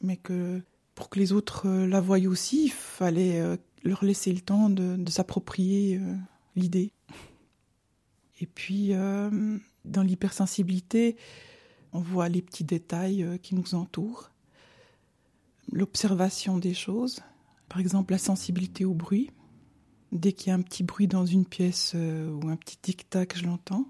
mais 0.00 0.16
que 0.16 0.60
pour 0.94 1.08
que 1.08 1.18
les 1.18 1.32
autres 1.32 1.66
euh, 1.66 1.86
la 1.86 2.00
voient 2.00 2.18
aussi, 2.26 2.64
il 2.64 2.72
fallait 2.72 3.40
euh, 3.40 3.56
leur 3.84 4.04
laisser 4.04 4.32
le 4.32 4.40
temps 4.40 4.68
de, 4.68 4.98
s'approprier 5.10 5.98
euh, 5.98 6.14
l'idée. 6.56 6.92
Et 8.40 8.46
puis 8.46 8.90
dans 9.84 10.02
l'hypersensibilité, 10.02 11.16
on 11.92 12.00
voit 12.00 12.28
les 12.28 12.42
petits 12.42 12.64
détails 12.64 13.38
qui 13.40 13.54
nous 13.54 13.76
entourent, 13.76 14.31
l'observation 15.70 16.58
des 16.58 16.74
choses, 16.74 17.20
par 17.68 17.80
exemple 17.80 18.12
la 18.12 18.18
sensibilité 18.18 18.84
au 18.84 18.94
bruit. 18.94 19.30
Dès 20.10 20.32
qu'il 20.32 20.48
y 20.48 20.50
a 20.50 20.54
un 20.54 20.60
petit 20.60 20.82
bruit 20.82 21.08
dans 21.08 21.24
une 21.24 21.46
pièce 21.46 21.92
euh, 21.94 22.30
ou 22.30 22.48
un 22.48 22.56
petit 22.56 22.76
tic-tac, 22.76 23.36
je 23.38 23.46
l'entends. 23.46 23.86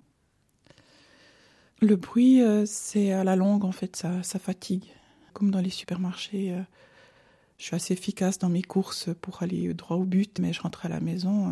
Le 1.80 1.96
bruit, 1.96 2.42
euh, 2.42 2.64
c'est 2.64 3.10
à 3.10 3.24
la 3.24 3.34
longue, 3.34 3.64
en 3.64 3.72
fait, 3.72 3.96
ça, 3.96 4.22
ça, 4.22 4.38
fatigue. 4.38 4.84
Comme 5.32 5.50
dans 5.50 5.60
les 5.60 5.70
supermarchés, 5.70 6.52
euh, 6.52 6.62
Je 7.58 7.64
suis 7.64 7.74
assez 7.74 7.94
efficace 7.94 8.38
dans 8.38 8.48
mes 8.48 8.62
courses 8.62 9.08
pour 9.20 9.42
aller 9.42 9.74
droit 9.74 9.96
au 9.96 10.04
but, 10.04 10.38
mais 10.38 10.52
je 10.52 10.60
rentre 10.60 10.86
à 10.86 10.88
la 10.88 11.00
maison, 11.00 11.50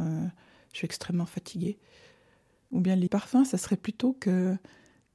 je 0.73 0.79
suis 0.79 0.85
extrêmement 0.85 1.27
fatiguée. 1.27 1.79
Ou 2.71 2.81
bien 2.81 2.95
les 2.95 3.09
parfums, 3.09 3.45
ça 3.45 3.59
serait 3.59 3.77
plutôt 3.77 4.13
que 4.13 4.57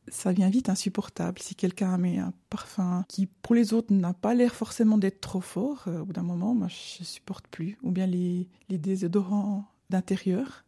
ça 0.08 0.32
vient 0.32 0.50
vite 0.50 0.70
insupportable. 0.70 1.40
Si 1.40 1.56
quelqu'un 1.56 1.98
met 1.98 2.20
un 2.20 2.34
parfum 2.50 3.06
qui, 3.08 3.26
pour 3.26 3.56
les 3.56 3.74
autres, 3.74 3.94
n'a 3.94 4.14
pas 4.14 4.34
l'air 4.34 4.54
forcément 4.54 4.98
d'être 4.98 5.22
trop 5.22 5.42
fort, 5.42 5.86
euh, 5.88 6.02
au 6.02 6.06
bout 6.06 6.14
d'un 6.14 6.24
moment, 6.24 6.54
moi, 6.54 6.68
je 6.68 7.04
supporte 7.04 7.48
plus. 7.48 7.78
Ou 7.84 7.92
bien 7.92 8.06
les, 8.08 8.48
désodorants 8.70 9.66
d'intérieur. 9.90 10.64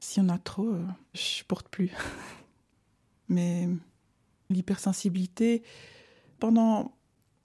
S'il 0.00 0.22
y 0.22 0.26
en 0.26 0.28
a 0.28 0.38
trop, 0.38 0.68
euh, 0.68 0.84
je 1.14 1.20
supporte 1.20 1.68
plus. 1.68 1.90
Mais 3.28 3.68
l'hypersensibilité, 4.50 5.62
pendant 6.38 6.92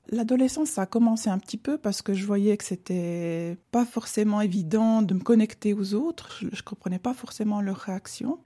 l'adolescence, 0.07 0.69
ça 0.69 0.83
a 0.83 0.85
commencé 0.85 1.29
un 1.29 1.39
petit 1.39 1.57
peu 1.57 1.77
parce 1.77 2.01
que 2.01 2.13
je 2.13 2.25
voyais 2.25 2.55
que 2.57 2.63
c'était 2.63 3.57
pas 3.71 3.85
forcément 3.85 4.41
évident 4.41 5.01
de 5.01 5.13
me 5.13 5.19
connecter 5.19 5.73
aux 5.73 5.93
autres. 5.93 6.37
Je, 6.39 6.47
je 6.51 6.63
comprenais 6.63 6.99
pas 6.99 7.13
forcément 7.13 7.61
leurs 7.61 7.79
réactions. 7.79 8.39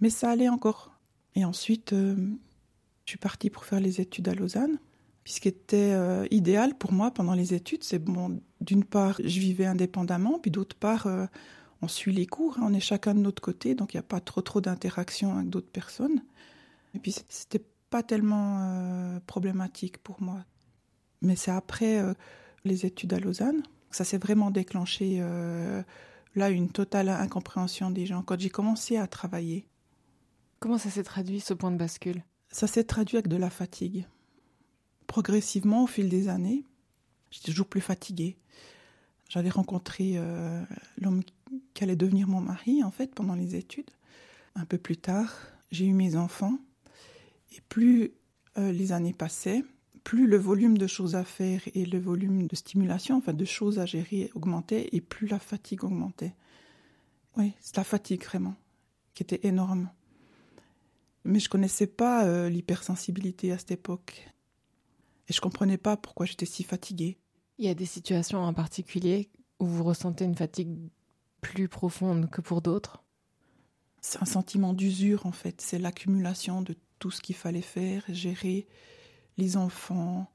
Mais 0.00 0.10
ça 0.10 0.30
allait 0.30 0.48
encore. 0.48 0.89
Et 1.34 1.44
ensuite, 1.44 1.92
euh, 1.92 2.16
je 3.04 3.10
suis 3.10 3.18
partie 3.18 3.50
pour 3.50 3.64
faire 3.64 3.80
les 3.80 4.00
études 4.00 4.28
à 4.28 4.34
Lausanne. 4.34 4.78
Ce 5.24 5.40
qui 5.40 5.48
était 5.48 5.92
euh, 5.92 6.26
idéal 6.30 6.76
pour 6.76 6.92
moi 6.92 7.10
pendant 7.10 7.34
les 7.34 7.54
études, 7.54 7.84
c'est 7.84 7.98
bon, 7.98 8.40
d'une 8.60 8.84
part, 8.84 9.16
je 9.22 9.38
vivais 9.38 9.66
indépendamment, 9.66 10.38
puis 10.38 10.50
d'autre 10.50 10.76
part, 10.76 11.06
euh, 11.06 11.26
on 11.82 11.88
suit 11.88 12.12
les 12.12 12.26
cours, 12.26 12.58
hein, 12.58 12.62
on 12.64 12.74
est 12.74 12.80
chacun 12.80 13.14
de 13.14 13.20
notre 13.20 13.42
côté, 13.42 13.74
donc 13.74 13.94
il 13.94 13.98
n'y 13.98 14.00
a 14.00 14.04
pas 14.04 14.20
trop 14.20 14.40
trop 14.40 14.60
d'interaction 14.60 15.36
avec 15.36 15.48
d'autres 15.48 15.70
personnes. 15.70 16.22
Et 16.94 16.98
puis 16.98 17.14
c'était 17.28 17.64
pas 17.90 18.02
tellement 18.02 19.20
problématique 19.26 19.98
pour 19.98 20.20
moi. 20.20 20.44
Mais 21.22 21.36
c'est 21.36 21.50
après 21.50 22.02
les 22.64 22.86
études 22.86 23.12
à 23.14 23.20
Lausanne, 23.20 23.62
ça 23.90 24.04
s'est 24.04 24.18
vraiment 24.18 24.50
déclenché 24.50 25.22
là 26.34 26.50
une 26.50 26.70
totale 26.70 27.08
incompréhension 27.08 27.90
des 27.90 28.06
gens. 28.06 28.22
Quand 28.22 28.38
j'ai 28.38 28.50
commencé 28.50 28.96
à 28.96 29.06
travailler, 29.06 29.69
Comment 30.60 30.76
ça 30.76 30.90
s'est 30.90 31.02
traduit, 31.02 31.40
ce 31.40 31.54
point 31.54 31.70
de 31.70 31.78
bascule? 31.78 32.22
Ça 32.52 32.66
s'est 32.66 32.84
traduit 32.84 33.16
avec 33.16 33.28
de 33.28 33.36
la 33.36 33.48
fatigue. 33.48 34.06
Progressivement, 35.06 35.84
au 35.84 35.86
fil 35.86 36.10
des 36.10 36.28
années, 36.28 36.64
j'étais 37.30 37.46
toujours 37.46 37.66
plus 37.66 37.80
fatiguée. 37.80 38.36
J'avais 39.30 39.48
rencontré 39.48 40.12
euh, 40.16 40.62
l'homme 40.98 41.22
qui 41.72 41.82
allait 41.82 41.96
devenir 41.96 42.28
mon 42.28 42.42
mari, 42.42 42.84
en 42.84 42.90
fait, 42.90 43.14
pendant 43.14 43.34
les 43.34 43.56
études. 43.56 43.90
Un 44.54 44.66
peu 44.66 44.76
plus 44.76 44.98
tard, 44.98 45.34
j'ai 45.70 45.86
eu 45.86 45.94
mes 45.94 46.14
enfants. 46.14 46.58
Et 47.56 47.62
plus 47.70 48.12
euh, 48.58 48.70
les 48.70 48.92
années 48.92 49.14
passaient, 49.14 49.64
plus 50.04 50.26
le 50.26 50.36
volume 50.36 50.76
de 50.76 50.86
choses 50.86 51.14
à 51.14 51.24
faire 51.24 51.62
et 51.74 51.86
le 51.86 51.98
volume 51.98 52.46
de 52.46 52.54
stimulation, 52.54 53.16
enfin 53.16 53.32
de 53.32 53.44
choses 53.46 53.78
à 53.78 53.86
gérer 53.86 54.30
augmentait, 54.34 54.90
et 54.92 55.00
plus 55.00 55.26
la 55.26 55.38
fatigue 55.38 55.84
augmentait. 55.84 56.34
Oui, 57.38 57.54
c'est 57.60 57.78
la 57.78 57.84
fatigue 57.84 58.22
vraiment, 58.22 58.56
qui 59.14 59.22
était 59.22 59.40
énorme. 59.46 59.88
Mais 61.24 61.38
je 61.38 61.48
connaissais 61.48 61.86
pas 61.86 62.24
euh, 62.24 62.48
l'hypersensibilité 62.48 63.52
à 63.52 63.58
cette 63.58 63.72
époque. 63.72 64.28
Et 65.28 65.32
je 65.32 65.40
comprenais 65.40 65.78
pas 65.78 65.96
pourquoi 65.96 66.26
j'étais 66.26 66.46
si 66.46 66.62
fatiguée. 66.62 67.18
Il 67.58 67.66
y 67.66 67.68
a 67.68 67.74
des 67.74 67.86
situations 67.86 68.40
en 68.40 68.54
particulier 68.54 69.30
où 69.58 69.66
vous 69.66 69.84
ressentez 69.84 70.24
une 70.24 70.34
fatigue 70.34 70.76
plus 71.40 71.68
profonde 71.68 72.30
que 72.30 72.40
pour 72.40 72.62
d'autres? 72.62 73.02
C'est 74.00 74.22
un 74.22 74.26
sentiment 74.26 74.72
d'usure 74.72 75.26
en 75.26 75.32
fait. 75.32 75.60
C'est 75.60 75.78
l'accumulation 75.78 76.62
de 76.62 76.74
tout 76.98 77.10
ce 77.10 77.20
qu'il 77.20 77.36
fallait 77.36 77.60
faire, 77.60 78.02
gérer 78.08 78.66
les 79.36 79.56
enfants, 79.56 80.30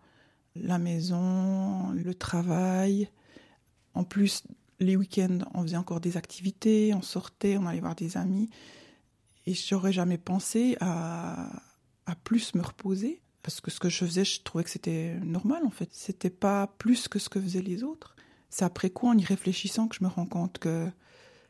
la 0.56 0.78
maison, 0.78 1.92
le 1.92 2.14
travail. 2.14 3.10
En 3.94 4.04
plus, 4.04 4.44
les 4.80 4.96
week-ends, 4.96 5.40
on 5.54 5.64
faisait 5.64 5.78
encore 5.78 6.02
des 6.02 6.18
activités, 6.18 6.94
on 6.94 7.02
sortait, 7.02 7.58
on 7.58 7.66
allait 7.66 7.80
voir 7.80 7.96
des 7.96 8.18
amis. 8.18 8.50
Et 9.46 9.54
j'aurais 9.54 9.94
jamais 9.94 10.18
pensé 10.18 10.78
à, 10.80 11.62
plus 12.24 12.56
me 12.56 12.62
reposer. 12.62 13.22
Parce 13.44 13.62
que 13.62 13.70
ce 13.70 13.80
que 13.80 13.90
je 13.90 14.06
faisais, 14.06 14.26
je 14.26 14.42
trouvais 14.42 14.64
que 14.64 14.72
c'était 14.72 15.14
normal 15.24 15.64
en 15.66 15.70
fait. 15.70 15.90
C'était 15.92 16.32
pas 16.32 16.68
plus 16.80 17.08
que 17.08 17.20
ce 17.20 17.30
que 17.30 17.40
faisaient 17.40 17.62
les 17.62 17.84
autres. 17.84 18.16
C'est 18.50 18.66
après 18.66 18.90
quoi, 18.90 19.12
en 19.12 19.18
y 19.18 19.24
réfléchissant, 19.24 19.88
que 19.88 19.96
je 19.96 20.04
me 20.04 20.10
rends 20.10 20.26
compte 20.26 20.58
que 20.58 20.90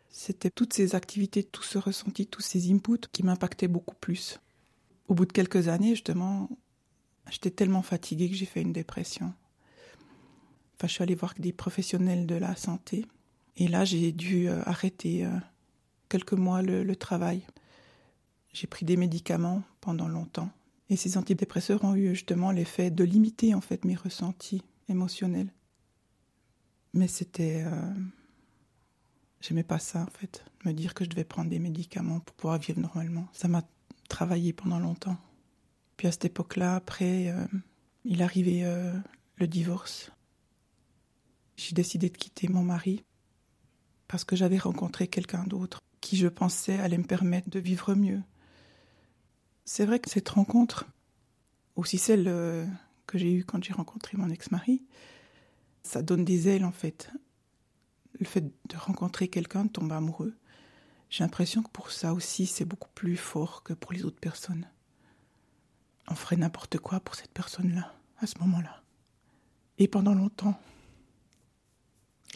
c'était 0.09 0.49
toutes 0.49 0.73
ces 0.73 0.95
activités, 0.95 1.43
tout 1.43 1.63
ce 1.63 1.77
ressenti, 1.77 2.27
tous 2.27 2.41
ces 2.41 2.71
inputs 2.71 3.07
qui 3.11 3.23
m'impactaient 3.23 3.69
beaucoup 3.69 3.95
plus. 3.95 4.39
Au 5.07 5.13
bout 5.13 5.25
de 5.25 5.31
quelques 5.31 5.69
années, 5.69 5.91
justement, 5.91 6.49
j'étais 7.29 7.51
tellement 7.51 7.81
fatiguée 7.81 8.29
que 8.29 8.35
j'ai 8.35 8.45
fait 8.45 8.61
une 8.61 8.73
dépression. 8.73 9.33
Enfin, 10.75 10.87
je 10.87 10.93
suis 10.93 11.03
allée 11.03 11.15
voir 11.15 11.33
des 11.39 11.53
professionnels 11.53 12.25
de 12.25 12.35
la 12.35 12.57
santé. 12.57 13.05
Et 13.55 13.69
là, 13.69 13.85
j'ai 13.85 14.11
dû 14.11 14.49
euh, 14.49 14.61
arrêter 14.65 15.25
euh, 15.25 15.29
quelques 16.09 16.33
mois 16.33 16.61
le 16.61 16.95
travail. 16.95 17.45
J'ai 18.55 18.67
pris 18.67 18.85
des 18.85 18.95
médicaments 18.95 19.63
pendant 19.81 20.07
longtemps. 20.07 20.50
Et 20.89 20.95
ces 20.95 21.17
antidépresseurs 21.17 21.83
ont 21.83 21.93
eu 21.93 22.15
justement 22.15 22.51
l'effet 22.51 22.89
de 22.89 23.03
limiter 23.03 23.53
en 23.53 23.59
fait 23.59 23.83
mes 23.83 23.95
ressentis 23.95 24.63
émotionnels. 24.88 25.51
Mais 26.93 27.09
c'était... 27.09 27.63
Euh... 27.65 27.93
J'aimais 29.41 29.63
pas 29.63 29.77
ça 29.77 30.03
en 30.03 30.17
fait, 30.17 30.45
me 30.63 30.71
dire 30.71 30.93
que 30.93 31.03
je 31.03 31.09
devais 31.09 31.25
prendre 31.25 31.50
des 31.50 31.59
médicaments 31.59 32.21
pour 32.21 32.33
pouvoir 32.33 32.57
vivre 32.57 32.79
normalement. 32.79 33.27
Ça 33.33 33.50
m'a 33.50 33.62
travaillé 34.07 34.53
pendant 34.53 34.79
longtemps. 34.79 35.17
Puis 35.97 36.07
à 36.07 36.13
cette 36.13 36.25
époque-là, 36.25 36.77
après, 36.77 37.27
euh, 37.27 37.45
il 38.05 38.24
arrivait 38.24 38.63
euh, 38.63 38.97
le 39.35 39.47
divorce. 39.47 40.13
J'ai 41.57 41.74
décidé 41.75 42.09
de 42.09 42.15
quitter 42.15 42.47
mon 42.47 42.63
mari 42.63 43.03
parce 44.07 44.24
que 44.24 44.38
j'avais 44.38 44.59
rencontré 44.59 45.09
quelqu'un 45.09 45.43
d'autre 45.43 45.81
qui, 46.00 46.15
je 46.15 46.29
pensais, 46.29 46.79
allait 46.79 46.97
me 46.97 47.03
permettre 47.03 47.50
de 47.50 47.59
vivre 47.59 47.95
mieux, 47.95 48.21
c'est 49.65 49.86
vrai 49.86 50.00
que 50.00 50.10
cette 50.10 50.29
rencontre, 50.29 50.86
aussi 51.75 51.98
celle 51.98 52.27
euh, 52.27 52.65
que 53.07 53.17
j'ai 53.17 53.34
eue 53.34 53.43
quand 53.43 53.63
j'ai 53.63 53.74
rencontré 53.74 54.17
mon 54.17 54.29
ex-mari, 54.29 54.84
ça 55.84 56.01
donne 56.01 56.24
des 56.24 56.48
ailes 56.48 56.65
en 56.65 56.72
fait. 56.72 57.12
Le 58.19 58.25
fait 58.25 58.41
de 58.41 58.77
rencontrer 58.77 59.27
quelqu'un, 59.27 59.65
de 59.65 59.72
tomber 59.72 59.95
amoureux, 59.95 60.36
j'ai 61.10 61.24
l'impression 61.24 61.63
que 61.63 61.69
pour 61.69 61.91
ça 61.91 62.13
aussi 62.13 62.45
c'est 62.45 62.65
beaucoup 62.65 62.89
plus 62.93 63.17
fort 63.17 63.63
que 63.63 63.74
pour 63.74 63.91
les 63.91 64.05
autres 64.05 64.19
personnes. 64.19 64.67
On 66.07 66.15
ferait 66.15 66.38
n'importe 66.38 66.77
quoi 66.77 67.00
pour 67.00 67.15
cette 67.15 67.34
personne-là, 67.34 67.93
à 68.19 68.27
ce 68.27 68.38
moment-là. 68.39 68.84
Et 69.79 69.88
pendant 69.88 70.13
longtemps. 70.13 70.60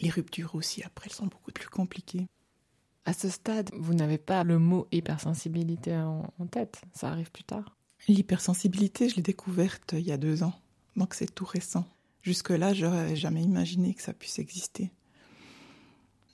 Les 0.00 0.10
ruptures 0.10 0.54
aussi, 0.54 0.82
après, 0.82 1.06
elles 1.06 1.14
sont 1.14 1.26
beaucoup 1.26 1.52
plus 1.52 1.68
compliquées. 1.68 2.26
À 3.04 3.12
ce 3.12 3.28
stade, 3.28 3.70
vous 3.74 3.94
n'avez 3.94 4.18
pas 4.18 4.44
le 4.44 4.58
mot 4.58 4.86
hypersensibilité 4.92 5.96
en, 5.96 6.46
tête, 6.50 6.82
ça 6.92 7.08
arrive 7.08 7.30
plus 7.30 7.44
tard. 7.44 7.76
L'hypersensibilité, 8.08 9.08
je 9.08 9.16
l'ai 9.16 9.22
découverte 9.22 9.94
il 9.96 10.06
y 10.06 10.12
a 10.12 10.16
deux 10.16 10.42
ans, 10.42 10.54
donc 10.96 11.14
c'est 11.14 11.34
tout 11.34 11.44
récent. 11.44 11.86
Jusque-là, 12.22 12.74
j'aurais 12.74 13.16
jamais 13.16 13.42
imaginé 13.42 13.94
que 13.94 14.02
ça 14.02 14.12
puisse 14.12 14.38
exister. 14.38 14.90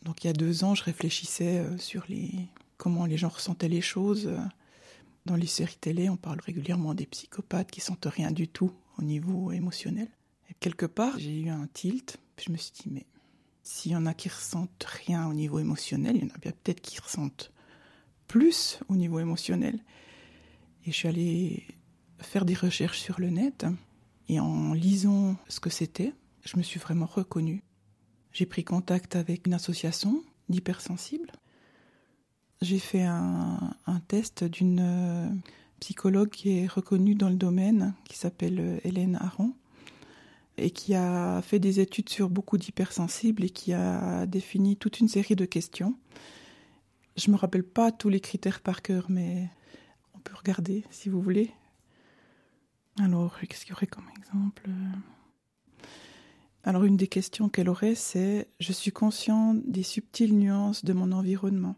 Donc 0.02 0.24
il 0.24 0.26
y 0.26 0.30
a 0.30 0.32
deux 0.32 0.64
ans, 0.64 0.74
je 0.74 0.84
réfléchissais 0.84 1.58
euh, 1.58 1.78
sur 1.78 2.04
les 2.08 2.32
comment 2.76 3.06
les 3.06 3.16
gens 3.16 3.28
ressentaient 3.28 3.68
les 3.68 3.80
choses. 3.80 4.30
Dans 5.24 5.36
les 5.36 5.46
séries 5.46 5.78
télé, 5.80 6.08
on 6.08 6.16
parle 6.16 6.40
régulièrement 6.40 6.94
des 6.94 7.06
psychopathes 7.06 7.70
qui 7.70 7.80
sentent 7.80 8.06
rien 8.06 8.30
du 8.30 8.46
tout 8.48 8.72
au 8.98 9.02
niveau 9.02 9.50
émotionnel. 9.50 10.08
Et 10.50 10.54
quelque 10.60 10.86
part, 10.86 11.18
j'ai 11.18 11.40
eu 11.40 11.48
un 11.48 11.66
tilt, 11.72 12.18
puis 12.36 12.46
je 12.46 12.52
me 12.52 12.56
suis 12.56 12.72
dit 12.72 12.90
mais 12.90 13.06
s'il 13.66 13.90
y 13.90 13.96
en 13.96 14.06
a 14.06 14.14
qui 14.14 14.28
ressentent 14.28 14.84
rien 14.84 15.26
au 15.26 15.34
niveau 15.34 15.58
émotionnel, 15.58 16.14
il 16.16 16.22
y 16.22 16.24
en 16.30 16.34
a 16.34 16.38
peut-être 16.38 16.80
qui 16.80 17.00
ressentent 17.00 17.50
plus 18.28 18.78
au 18.88 18.94
niveau 18.94 19.18
émotionnel. 19.18 19.80
Et 20.84 20.92
je 20.92 20.96
suis 20.96 21.08
allée 21.08 21.66
faire 22.20 22.44
des 22.44 22.54
recherches 22.54 23.00
sur 23.00 23.20
le 23.20 23.28
net 23.28 23.66
et 24.28 24.38
en 24.38 24.72
lisant 24.72 25.34
ce 25.48 25.58
que 25.58 25.68
c'était, 25.68 26.14
je 26.44 26.56
me 26.56 26.62
suis 26.62 26.78
vraiment 26.78 27.06
reconnue. 27.06 27.64
J'ai 28.30 28.46
pris 28.46 28.62
contact 28.62 29.16
avec 29.16 29.48
une 29.48 29.54
association 29.54 30.22
d'hypersensibles. 30.48 31.32
J'ai 32.62 32.78
fait 32.78 33.02
un, 33.02 33.74
un 33.86 34.00
test 34.00 34.44
d'une 34.44 34.78
euh, 34.80 35.28
psychologue 35.80 36.30
qui 36.30 36.56
est 36.56 36.68
reconnue 36.68 37.16
dans 37.16 37.30
le 37.30 37.34
domaine, 37.34 37.94
qui 38.04 38.16
s'appelle 38.16 38.60
euh, 38.60 38.78
Hélène 38.84 39.16
Aron 39.20 39.54
et 40.58 40.70
qui 40.70 40.94
a 40.94 41.42
fait 41.42 41.58
des 41.58 41.80
études 41.80 42.08
sur 42.08 42.30
beaucoup 42.30 42.58
d'hypersensibles 42.58 43.44
et 43.44 43.50
qui 43.50 43.72
a 43.72 44.26
défini 44.26 44.76
toute 44.76 45.00
une 45.00 45.08
série 45.08 45.36
de 45.36 45.44
questions. 45.44 45.94
Je 47.16 47.30
me 47.30 47.36
rappelle 47.36 47.64
pas 47.64 47.92
tous 47.92 48.08
les 48.08 48.20
critères 48.20 48.60
par 48.60 48.82
cœur, 48.82 49.06
mais 49.08 49.48
on 50.14 50.18
peut 50.20 50.34
regarder 50.36 50.84
si 50.90 51.08
vous 51.08 51.20
voulez. 51.20 51.50
Alors, 52.98 53.38
qu'est-ce 53.40 53.64
qu'il 53.64 53.70
y 53.70 53.72
aurait 53.72 53.86
comme 53.86 54.08
exemple? 54.16 54.68
Alors, 56.64 56.84
une 56.84 56.96
des 56.96 57.08
questions 57.08 57.48
qu'elle 57.48 57.68
aurait, 57.68 57.94
c'est 57.94 58.48
Je 58.58 58.72
suis 58.72 58.90
conscient 58.90 59.54
des 59.54 59.82
subtiles 59.82 60.36
nuances 60.36 60.84
de 60.84 60.92
mon 60.92 61.12
environnement. 61.12 61.76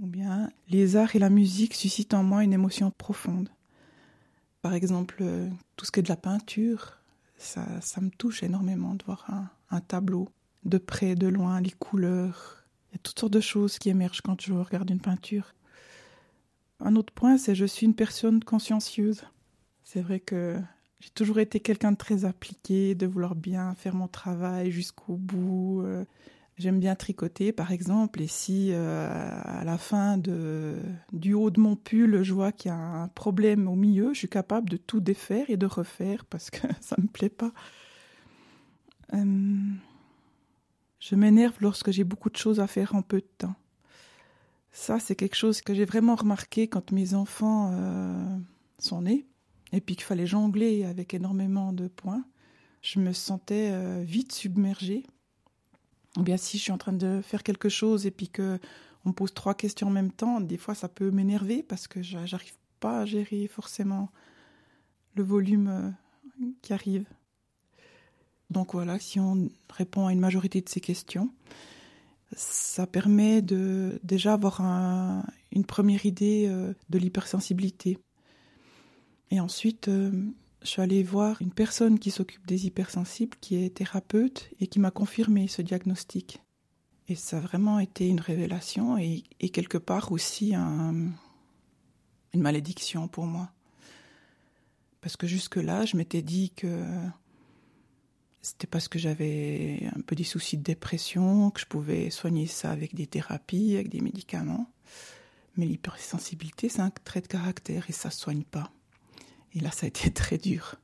Ou 0.00 0.06
bien 0.06 0.50
Les 0.68 0.96
arts 0.96 1.14
et 1.14 1.18
la 1.18 1.28
musique 1.28 1.74
suscitent 1.74 2.14
en 2.14 2.22
moi 2.22 2.42
une 2.42 2.52
émotion 2.52 2.90
profonde. 2.90 3.50
Par 4.62 4.74
exemple, 4.74 5.22
tout 5.76 5.84
ce 5.84 5.90
qui 5.92 6.00
est 6.00 6.02
de 6.04 6.08
la 6.08 6.16
peinture, 6.16 6.98
Ça, 7.36 7.66
ça 7.80 8.00
me 8.00 8.10
touche 8.10 8.42
énormément 8.44 8.94
de 8.94 9.04
voir 9.04 9.24
un, 9.28 9.50
un 9.70 9.80
tableau 9.80 10.28
de 10.64 10.78
près, 10.78 11.16
de 11.16 11.26
loin, 11.26 11.60
les 11.60 11.72
couleurs. 11.72 12.64
Il 12.90 12.94
y 12.94 12.96
a 12.96 12.98
toutes 13.02 13.18
sortes 13.18 13.32
de 13.32 13.40
choses 13.40 13.78
qui 13.78 13.88
émergent 13.90 14.20
quand 14.22 14.40
je 14.40 14.52
regarde 14.52 14.90
une 14.90 15.00
peinture. 15.00 15.54
Un 16.80 16.96
autre 16.96 17.12
point, 17.12 17.38
c'est 17.38 17.54
je 17.54 17.64
suis 17.64 17.86
une 17.86 17.94
personne 17.94 18.42
consciencieuse. 18.44 19.22
C'est 19.84 20.00
vrai 20.02 20.20
que 20.20 20.60
j'ai 21.00 21.10
toujours 21.10 21.40
été 21.40 21.60
quelqu'un 21.60 21.92
de 21.92 21.96
très 21.96 22.24
appliqué, 22.24 22.94
de 22.94 23.06
vouloir 23.06 23.34
bien 23.34 23.74
faire 23.74 23.94
mon 23.94 24.08
travail 24.08 24.70
jusqu'au 24.70 25.16
bout. 25.16 25.82
J'aime 26.62 26.78
bien 26.78 26.94
tricoter, 26.94 27.50
par 27.50 27.72
exemple, 27.72 28.22
et 28.22 28.28
si 28.28 28.68
euh, 28.70 29.10
à 29.42 29.64
la 29.64 29.78
fin 29.78 30.16
du 30.16 31.34
haut 31.34 31.50
de 31.50 31.58
mon 31.58 31.74
pull, 31.74 32.22
je 32.22 32.32
vois 32.32 32.52
qu'il 32.52 32.68
y 32.68 32.72
a 32.72 32.76
un 32.76 33.08
problème 33.08 33.66
au 33.66 33.74
milieu, 33.74 34.14
je 34.14 34.20
suis 34.20 34.28
capable 34.28 34.70
de 34.70 34.76
tout 34.76 35.00
défaire 35.00 35.50
et 35.50 35.56
de 35.56 35.66
refaire 35.66 36.24
parce 36.24 36.50
que 36.50 36.60
ça 36.80 36.94
me 37.02 37.08
plaît 37.08 37.30
pas. 37.30 37.52
Euh, 39.12 39.56
je 41.00 41.16
m'énerve 41.16 41.56
lorsque 41.58 41.90
j'ai 41.90 42.04
beaucoup 42.04 42.30
de 42.30 42.36
choses 42.36 42.60
à 42.60 42.68
faire 42.68 42.94
en 42.94 43.02
peu 43.02 43.18
de 43.18 43.30
temps. 43.38 43.56
Ça, 44.70 45.00
c'est 45.00 45.16
quelque 45.16 45.34
chose 45.34 45.62
que 45.62 45.74
j'ai 45.74 45.84
vraiment 45.84 46.14
remarqué 46.14 46.68
quand 46.68 46.92
mes 46.92 47.14
enfants 47.14 47.72
euh, 47.72 48.38
sont 48.78 49.02
nés 49.02 49.26
et 49.72 49.80
puis 49.80 49.96
qu'il 49.96 50.04
fallait 50.04 50.28
jongler 50.28 50.84
avec 50.84 51.12
énormément 51.12 51.72
de 51.72 51.88
points. 51.88 52.24
Je 52.82 53.00
me 53.00 53.12
sentais 53.12 54.04
vite 54.04 54.30
submergée 54.30 55.02
ou 56.16 56.22
bien 56.22 56.36
si 56.36 56.58
je 56.58 56.62
suis 56.62 56.72
en 56.72 56.78
train 56.78 56.92
de 56.92 57.20
faire 57.22 57.42
quelque 57.42 57.68
chose 57.68 58.06
et 58.06 58.10
puis 58.10 58.28
que 58.28 58.58
on 59.04 59.10
me 59.10 59.14
pose 59.14 59.34
trois 59.34 59.54
questions 59.54 59.88
en 59.88 59.90
même 59.90 60.12
temps, 60.12 60.40
des 60.40 60.56
fois 60.56 60.74
ça 60.74 60.88
peut 60.88 61.10
m'énerver 61.10 61.62
parce 61.62 61.88
que 61.88 62.02
j'arrive 62.02 62.54
pas 62.80 63.00
à 63.00 63.04
gérer 63.04 63.46
forcément 63.48 64.10
le 65.14 65.22
volume 65.22 65.68
euh, 65.68 66.46
qui 66.62 66.72
arrive. 66.72 67.06
Donc 68.50 68.74
voilà, 68.74 68.98
si 68.98 69.18
on 69.18 69.48
répond 69.70 70.06
à 70.06 70.12
une 70.12 70.20
majorité 70.20 70.60
de 70.60 70.68
ces 70.68 70.80
questions, 70.80 71.30
ça 72.36 72.86
permet 72.86 73.42
de 73.42 73.98
déjà 74.02 74.34
avoir 74.34 74.60
un, 74.60 75.24
une 75.52 75.64
première 75.64 76.06
idée 76.06 76.46
euh, 76.48 76.74
de 76.90 76.98
l'hypersensibilité. 76.98 77.98
Et 79.30 79.40
ensuite, 79.40 79.88
euh, 79.88 80.12
je 80.62 80.68
suis 80.68 80.82
allée 80.82 81.02
voir 81.02 81.40
une 81.42 81.52
personne 81.52 81.98
qui 81.98 82.10
s'occupe 82.10 82.46
des 82.46 82.66
hypersensibles, 82.66 83.36
qui 83.40 83.56
est 83.56 83.74
thérapeute, 83.74 84.50
et 84.60 84.66
qui 84.66 84.78
m'a 84.78 84.90
confirmé 84.90 85.48
ce 85.48 85.62
diagnostic. 85.62 86.40
Et 87.08 87.14
ça 87.14 87.38
a 87.38 87.40
vraiment 87.40 87.78
été 87.78 88.08
une 88.08 88.20
révélation 88.20 88.96
et, 88.96 89.24
quelque 89.52 89.78
part 89.78 90.12
aussi 90.12 90.54
un, 90.54 91.10
une 92.32 92.40
malédiction 92.40 93.08
pour 93.08 93.26
moi. 93.26 93.50
Parce 95.00 95.16
que 95.16 95.26
jusque-là, 95.26 95.84
je 95.84 95.96
m'étais 95.96 96.22
dit 96.22 96.50
que 96.50 96.84
c'était 98.40 98.66
parce 98.66 98.88
que 98.88 98.98
j'avais 98.98 99.88
un 99.96 100.00
peu 100.00 100.14
des 100.14 100.24
soucis 100.24 100.56
de 100.56 100.62
dépression, 100.62 101.50
que 101.50 101.60
je 101.60 101.66
pouvais 101.66 102.10
soigner 102.10 102.46
ça 102.46 102.70
avec 102.70 102.94
des 102.94 103.06
thérapies, 103.06 103.74
avec 103.74 103.88
des 103.88 104.00
médicaments. 104.00 104.70
Mais 105.56 105.66
l'hypersensibilité, 105.66 106.68
c'est 106.68 106.80
un 106.80 106.90
trait 106.90 107.20
de 107.20 107.26
caractère 107.26 107.86
et 107.88 107.92
ça 107.92 108.08
ne 108.08 108.14
soigne 108.14 108.44
pas. 108.44 108.72
Et 109.54 109.60
là, 109.60 109.70
ça 109.70 109.86
a 109.86 109.88
été 109.88 110.10
très 110.12 110.38
dur, 110.38 110.76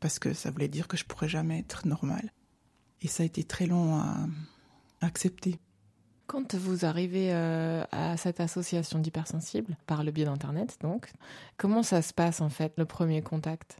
parce 0.00 0.18
que 0.18 0.32
ça 0.32 0.50
voulait 0.50 0.68
dire 0.68 0.88
que 0.88 0.96
je 0.96 1.04
pourrais 1.04 1.28
jamais 1.28 1.58
être 1.58 1.86
normale. 1.86 2.32
Et 3.02 3.08
ça 3.08 3.22
a 3.22 3.26
été 3.26 3.44
très 3.44 3.66
long 3.66 3.96
à, 3.96 4.26
accepter. 5.00 5.58
Quand 6.26 6.54
vous 6.54 6.86
arrivez 6.86 7.34
euh, 7.34 7.84
à 7.92 8.16
cette 8.16 8.40
association 8.40 8.98
d'hypersensibles, 8.98 9.76
par 9.86 10.02
le 10.02 10.10
biais 10.10 10.24
d'Internet 10.24 10.78
donc, 10.80 11.12
comment 11.58 11.82
ça 11.82 12.00
se 12.00 12.14
passe 12.14 12.40
en 12.40 12.48
fait, 12.48 12.72
le 12.78 12.86
premier 12.86 13.20
contact? 13.20 13.76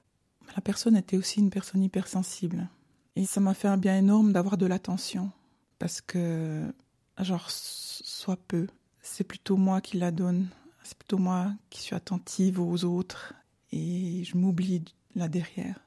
La 0.55 0.61
personne 0.61 0.97
était 0.97 1.17
aussi 1.17 1.41
une 1.41 1.49
personne 1.49 1.83
hypersensible. 1.83 2.69
Et 3.17 3.25
ça 3.25 3.41
m'a 3.41 3.55
fait 3.55 3.69
un 3.69 3.79
bien 3.79 3.97
énorme 3.97 4.35
d'avoir 4.35 4.59
de 4.59 4.67
l'attention. 4.67 5.31
Parce 5.79 6.03
que, 6.03 6.71
genre, 7.19 7.51
soit 7.51 8.37
peu, 8.37 8.67
c'est 9.01 9.25
plutôt 9.25 9.57
moi 9.57 9.81
qui 9.81 9.97
la 9.97 10.11
donne. 10.11 10.49
C'est 10.83 10.99
plutôt 10.99 11.19
moi 11.19 11.53
qui 11.71 11.81
suis 11.81 11.95
attentive 11.95 12.61
aux 12.61 12.85
autres 12.85 13.33
et 13.73 14.25
je 14.25 14.37
m'oublie 14.37 14.85
là 15.15 15.29
derrière. 15.29 15.81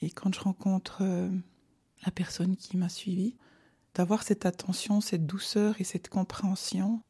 Et 0.00 0.10
quand 0.10 0.34
je 0.34 0.40
rencontre 0.40 0.98
euh, 1.02 1.30
la 2.04 2.12
personne 2.12 2.56
qui 2.56 2.76
m'a 2.76 2.88
suivi, 2.88 3.36
d'avoir 3.94 4.22
cette 4.22 4.44
attention, 4.44 5.00
cette 5.00 5.26
douceur 5.26 5.80
et 5.80 5.84
cette 5.84 6.08
compréhension, 6.08 7.00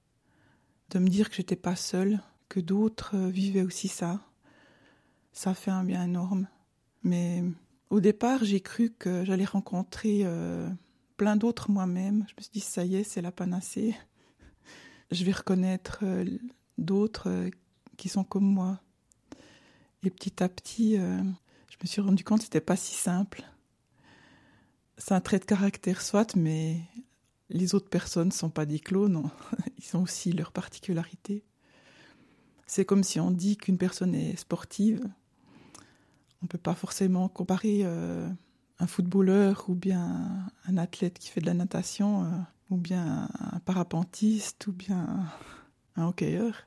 de 0.90 0.99
me 0.99 1.09
dire 1.09 1.31
que 1.31 1.37
j'étais 1.37 1.57
pas 1.57 1.77
seule, 1.77 2.20
que 2.49 2.61
d'autres 2.61 3.16
euh, 3.16 3.29
vivaient 3.29 3.62
aussi 3.62 3.88
ça, 3.88 4.20
ça 5.33 5.55
fait 5.55 5.70
un 5.70 5.85
bien 5.85 6.05
énorme. 6.05 6.47
Mais 7.03 7.42
au 7.90 8.01
départ, 8.01 8.44
j'ai 8.44 8.61
cru 8.61 8.90
que 8.90 9.25
j'allais 9.25 9.44
rencontrer 9.44 10.20
euh, 10.25 10.68
plein 11.16 11.37
d'autres 11.37 11.70
moi-même. 11.70 12.25
Je 12.29 12.35
me 12.37 12.42
suis 12.42 12.53
dit, 12.53 12.61
ça 12.61 12.85
y 12.85 12.97
est, 12.97 13.05
c'est 13.05 13.23
la 13.23 13.33
panacée. 13.33 13.97
Je 15.11 15.25
vais 15.25 15.33
reconnaître 15.33 16.05
d'autres 16.79 17.51
qui 17.97 18.09
sont 18.09 18.25
comme 18.25 18.47
moi. 18.47 18.81
Et 20.05 20.11
petit 20.11 20.43
à 20.43 20.51
petit, 20.51 20.99
euh, 20.99 21.23
je 21.71 21.77
me 21.83 21.87
suis 21.87 22.03
rendu 22.03 22.25
compte 22.25 22.40
que 22.40 22.45
c'était 22.45 22.61
pas 22.61 22.77
si 22.77 22.95
simple. 22.95 23.43
C'est 24.99 25.14
un 25.14 25.21
trait 25.21 25.38
de 25.38 25.47
caractère 25.47 26.03
soit, 26.03 26.37
mais 26.37 26.79
les 27.49 27.75
autres 27.75 27.88
personnes 27.88 28.29
ne 28.29 28.33
sont 28.33 28.51
pas 28.51 28.67
des 28.67 28.81
clones, 28.81 29.31
ils 29.79 29.97
ont 29.97 30.03
aussi 30.03 30.33
leurs 30.33 30.53
particularités. 30.53 31.43
C'est 32.67 32.85
comme 32.85 33.03
si 33.03 33.19
on 33.19 33.31
dit 33.31 33.57
qu'une 33.57 33.79
personne 33.79 34.14
est 34.14 34.37
sportive. 34.37 35.01
On 36.43 36.45
ne 36.45 36.49
peut 36.49 36.59
pas 36.59 36.75
forcément 36.75 37.29
comparer 37.29 37.81
euh, 37.85 38.29
un 38.79 38.87
footballeur 38.87 39.64
ou 39.69 39.75
bien 39.75 40.51
un 40.67 40.77
athlète 40.77 41.19
qui 41.19 41.31
fait 41.31 41.40
de 41.40 41.47
la 41.47 41.55
natation, 41.55 42.25
euh, 42.25 42.29
ou 42.69 42.77
bien 42.77 43.31
un 43.40 43.61
parapentiste, 43.61 44.67
ou 44.67 44.73
bien 44.73 45.27
un 45.97 46.07
hockeyeur 46.07 46.67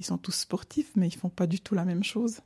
ils 0.00 0.06
sont 0.06 0.18
tous 0.18 0.32
sportifs, 0.32 0.90
mais 0.96 1.08
ils 1.08 1.16
font 1.16 1.28
pas 1.28 1.46
du 1.46 1.60
tout 1.60 1.74
la 1.74 1.84
même 1.84 2.04
chose. 2.04 2.40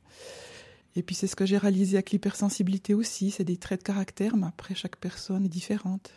Et 0.95 1.03
puis 1.03 1.15
c'est 1.15 1.27
ce 1.27 1.35
que 1.35 1.45
j'ai 1.45 1.57
réalisé 1.57 1.97
avec 1.97 2.11
l'hypersensibilité 2.11 2.93
aussi, 2.93 3.31
c'est 3.31 3.43
des 3.43 3.57
traits 3.57 3.81
de 3.81 3.85
caractère, 3.85 4.35
mais 4.35 4.47
après 4.47 4.75
chaque 4.75 4.97
personne 4.97 5.45
est 5.45 5.49
différente. 5.49 6.13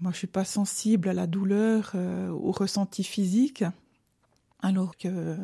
Moi, 0.00 0.12
je 0.12 0.18
suis 0.18 0.26
pas 0.28 0.44
sensible 0.44 1.08
à 1.08 1.12
la 1.12 1.26
douleur, 1.26 1.92
euh, 1.94 2.28
au 2.28 2.52
ressenti 2.52 3.02
physique, 3.02 3.64
alors 4.60 4.96
que 4.96 5.08
euh, 5.08 5.36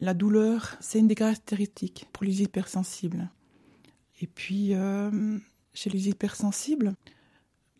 la 0.00 0.14
douleur, 0.14 0.76
c'est 0.80 0.98
une 0.98 1.06
des 1.06 1.14
caractéristiques 1.14 2.08
pour 2.12 2.24
les 2.24 2.42
hypersensibles. 2.42 3.30
Et 4.20 4.26
puis, 4.26 4.74
euh, 4.74 5.38
chez 5.74 5.90
les 5.90 6.08
hypersensibles, 6.08 6.94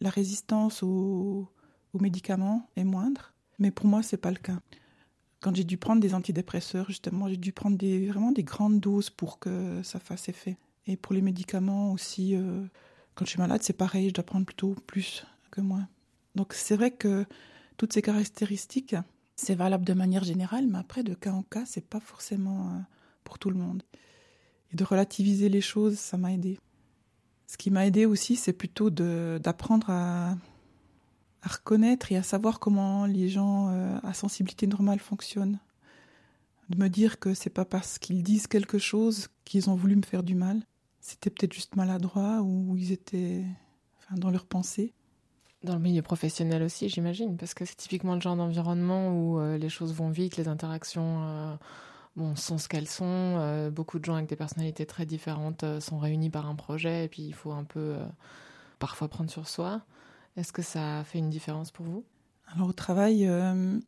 la 0.00 0.10
résistance 0.10 0.84
aux, 0.84 1.50
aux 1.92 1.98
médicaments 1.98 2.70
est 2.76 2.84
moindre, 2.84 3.32
mais 3.58 3.72
pour 3.72 3.86
moi, 3.86 4.04
c'est 4.04 4.18
pas 4.18 4.30
le 4.30 4.36
cas 4.36 4.60
quand 5.40 5.54
j'ai 5.54 5.64
dû 5.64 5.76
prendre 5.76 6.00
des 6.00 6.14
antidépresseurs, 6.14 6.86
justement, 6.86 7.28
j'ai 7.28 7.36
dû 7.36 7.52
prendre 7.52 7.76
vraiment 7.76 8.32
des 8.32 8.42
grandes 8.42 8.80
doses 8.80 9.10
pour 9.10 9.38
que 9.38 9.82
ça 9.82 10.00
fasse 10.00 10.28
effet. 10.28 10.56
Et 10.86 10.96
pour 10.96 11.14
les 11.14 11.22
médicaments 11.22 11.92
aussi, 11.92 12.34
euh, 12.34 12.64
quand 13.14 13.24
je 13.24 13.30
suis 13.30 13.38
malade, 13.38 13.62
c'est 13.62 13.72
pareil, 13.72 14.08
je 14.08 14.14
dois 14.14 14.24
prendre 14.24 14.46
plutôt 14.46 14.74
plus 14.86 15.26
que 15.50 15.60
moins. 15.60 15.88
Donc 16.34 16.52
c'est 16.54 16.76
vrai 16.76 16.90
que 16.90 17.26
toutes 17.76 17.92
ces 17.92 18.02
caractéristiques, 18.02 18.96
c'est 19.36 19.54
valable 19.54 19.84
de 19.84 19.92
manière 19.92 20.24
générale, 20.24 20.66
mais 20.66 20.78
après, 20.78 21.02
de 21.02 21.14
cas 21.14 21.32
en 21.32 21.42
cas, 21.42 21.64
c'est 21.66 21.86
pas 21.86 22.00
forcément 22.00 22.68
euh, 22.68 22.78
pour 23.24 23.38
tout 23.38 23.50
le 23.50 23.56
monde. 23.56 23.82
Et 24.72 24.76
de 24.76 24.84
relativiser 24.84 25.48
les 25.48 25.60
choses, 25.60 25.98
ça 25.98 26.16
m'a 26.16 26.32
aidé. 26.32 26.58
Ce 27.46 27.56
qui 27.56 27.70
m'a 27.70 27.86
aidé 27.86 28.06
aussi, 28.06 28.36
c'est 28.36 28.52
plutôt 28.52 28.90
d'apprendre 28.90 29.90
à 29.90 30.36
à 31.42 31.48
reconnaître 31.48 32.10
et 32.12 32.16
à 32.16 32.22
savoir 32.22 32.58
comment 32.58 33.06
les 33.06 33.28
gens 33.28 33.68
euh, 33.70 33.98
à 34.02 34.14
sensibilité 34.14 34.66
normale 34.66 34.98
fonctionnent. 34.98 35.58
De 36.68 36.78
me 36.78 36.88
dire 36.88 37.20
que 37.20 37.34
c'est 37.34 37.50
pas 37.50 37.64
parce 37.64 37.98
qu'ils 37.98 38.22
disent 38.22 38.48
quelque 38.48 38.78
chose 38.78 39.28
qu'ils 39.44 39.70
ont 39.70 39.76
voulu 39.76 39.94
me 39.94 40.02
faire 40.02 40.24
du 40.24 40.34
mal. 40.34 40.62
C'était 41.00 41.30
peut-être 41.30 41.52
juste 41.52 41.76
maladroit 41.76 42.42
ou 42.42 42.76
ils 42.76 42.90
étaient 42.90 43.44
dans 44.16 44.30
leur 44.30 44.46
pensée. 44.46 44.92
Dans 45.62 45.74
le 45.74 45.80
milieu 45.80 46.02
professionnel 46.02 46.62
aussi, 46.62 46.88
j'imagine, 46.88 47.36
parce 47.36 47.54
que 47.54 47.64
c'est 47.64 47.76
typiquement 47.76 48.14
le 48.14 48.20
genre 48.20 48.36
d'environnement 48.36 49.10
où 49.10 49.38
euh, 49.38 49.58
les 49.58 49.68
choses 49.68 49.94
vont 49.94 50.10
vite, 50.10 50.36
les 50.36 50.48
interactions 50.48 51.22
euh, 51.22 51.54
bon, 52.16 52.34
sont 52.34 52.58
ce 52.58 52.68
qu'elles 52.68 52.88
sont. 52.88 53.70
beaucoup 53.70 54.00
de 54.00 54.04
gens 54.04 54.16
avec 54.16 54.28
des 54.28 54.36
personnalités 54.36 54.86
très 54.86 55.06
différentes 55.06 55.64
sont 55.80 55.98
réunis 55.98 56.30
par 56.30 56.48
un 56.48 56.56
projet 56.56 57.04
et 57.04 57.08
puis 57.08 57.22
il 57.22 57.34
faut 57.34 57.52
un 57.52 57.64
peu 57.64 57.96
parfois 58.80 59.06
prendre 59.08 59.30
sur 59.30 59.46
soi. 59.48 59.82
Est-ce 60.36 60.52
que 60.52 60.62
ça 60.62 61.00
a 61.00 61.04
fait 61.04 61.18
une 61.18 61.30
différence 61.30 61.70
pour 61.70 61.86
vous? 61.86 62.04
Alors 62.48 62.68
au 62.68 62.72
travail, 62.72 63.26
euh, 63.26 63.78